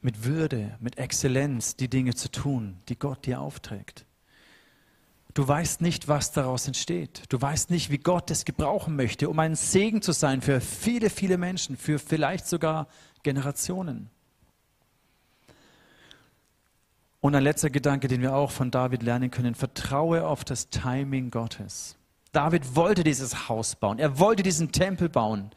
mit 0.01 0.25
Würde, 0.25 0.77
mit 0.81 0.99
Exzellenz 0.99 1.77
die 1.77 1.89
Dinge 1.89 2.15
zu 2.15 2.31
tun, 2.31 2.79
die 2.89 2.99
Gott 2.99 3.27
dir 3.27 3.41
aufträgt. 3.41 4.05
Du 5.35 5.47
weißt 5.47 5.83
nicht, 5.83 6.09
was 6.09 6.33
daraus 6.33 6.67
entsteht. 6.67 7.23
Du 7.29 7.41
weißt 7.41 7.71
nicht, 7.71 7.91
wie 7.91 7.99
Gott 7.99 8.31
es 8.31 8.45
gebrauchen 8.45 8.97
möchte, 8.97 9.29
um 9.29 9.39
ein 9.39 9.55
Segen 9.55 10.03
zu 10.03 10.13
sein 10.13 10.41
für 10.41 10.61
viele, 10.61 11.11
viele 11.11 11.39
Menschen, 11.39 11.77
für 11.77 11.99
vielleicht 11.99 12.47
sogar 12.47 12.89
Generationen. 13.23 14.11
Und 17.21 17.35
ein 17.35 17.43
letzter 17.43 17.71
Gedanke, 17.71 18.09
den 18.09 18.23
wir 18.23 18.35
auch 18.35 18.51
von 18.51 18.71
David 18.71 19.03
lernen 19.03 19.31
können, 19.31 19.55
vertraue 19.55 20.27
auf 20.27 20.45
das 20.45 20.71
Timing 20.71 21.31
Gottes. 21.31 21.97
David 22.33 22.77
wollte 22.77 23.05
dieses 23.05 23.49
Haus 23.49 23.75
bauen, 23.75 23.99
er 23.99 24.19
wollte 24.19 24.43
diesen 24.43 24.71
Tempel 24.73 25.09
bauen. 25.09 25.51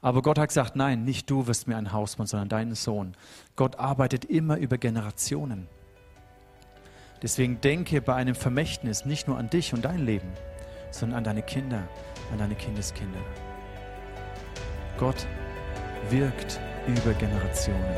Aber 0.00 0.22
Gott 0.22 0.38
hat 0.38 0.48
gesagt, 0.48 0.76
nein, 0.76 1.04
nicht 1.04 1.30
du 1.30 1.46
wirst 1.46 1.68
mir 1.68 1.76
ein 1.76 1.92
Haus 1.92 2.16
bauen, 2.16 2.26
sondern 2.26 2.48
dein 2.48 2.74
Sohn. 2.74 3.16
Gott 3.56 3.76
arbeitet 3.78 4.24
immer 4.24 4.56
über 4.56 4.78
Generationen. 4.78 5.68
Deswegen 7.22 7.60
denke 7.60 8.00
bei 8.02 8.14
einem 8.14 8.34
Vermächtnis 8.34 9.04
nicht 9.06 9.26
nur 9.26 9.38
an 9.38 9.48
dich 9.48 9.72
und 9.72 9.84
dein 9.84 10.04
Leben, 10.04 10.28
sondern 10.90 11.18
an 11.18 11.24
deine 11.24 11.42
Kinder, 11.42 11.88
an 12.32 12.38
deine 12.38 12.54
Kindeskinder. 12.54 13.20
Gott 14.98 15.26
wirkt 16.10 16.60
über 16.86 17.12
Generationen. 17.14 17.96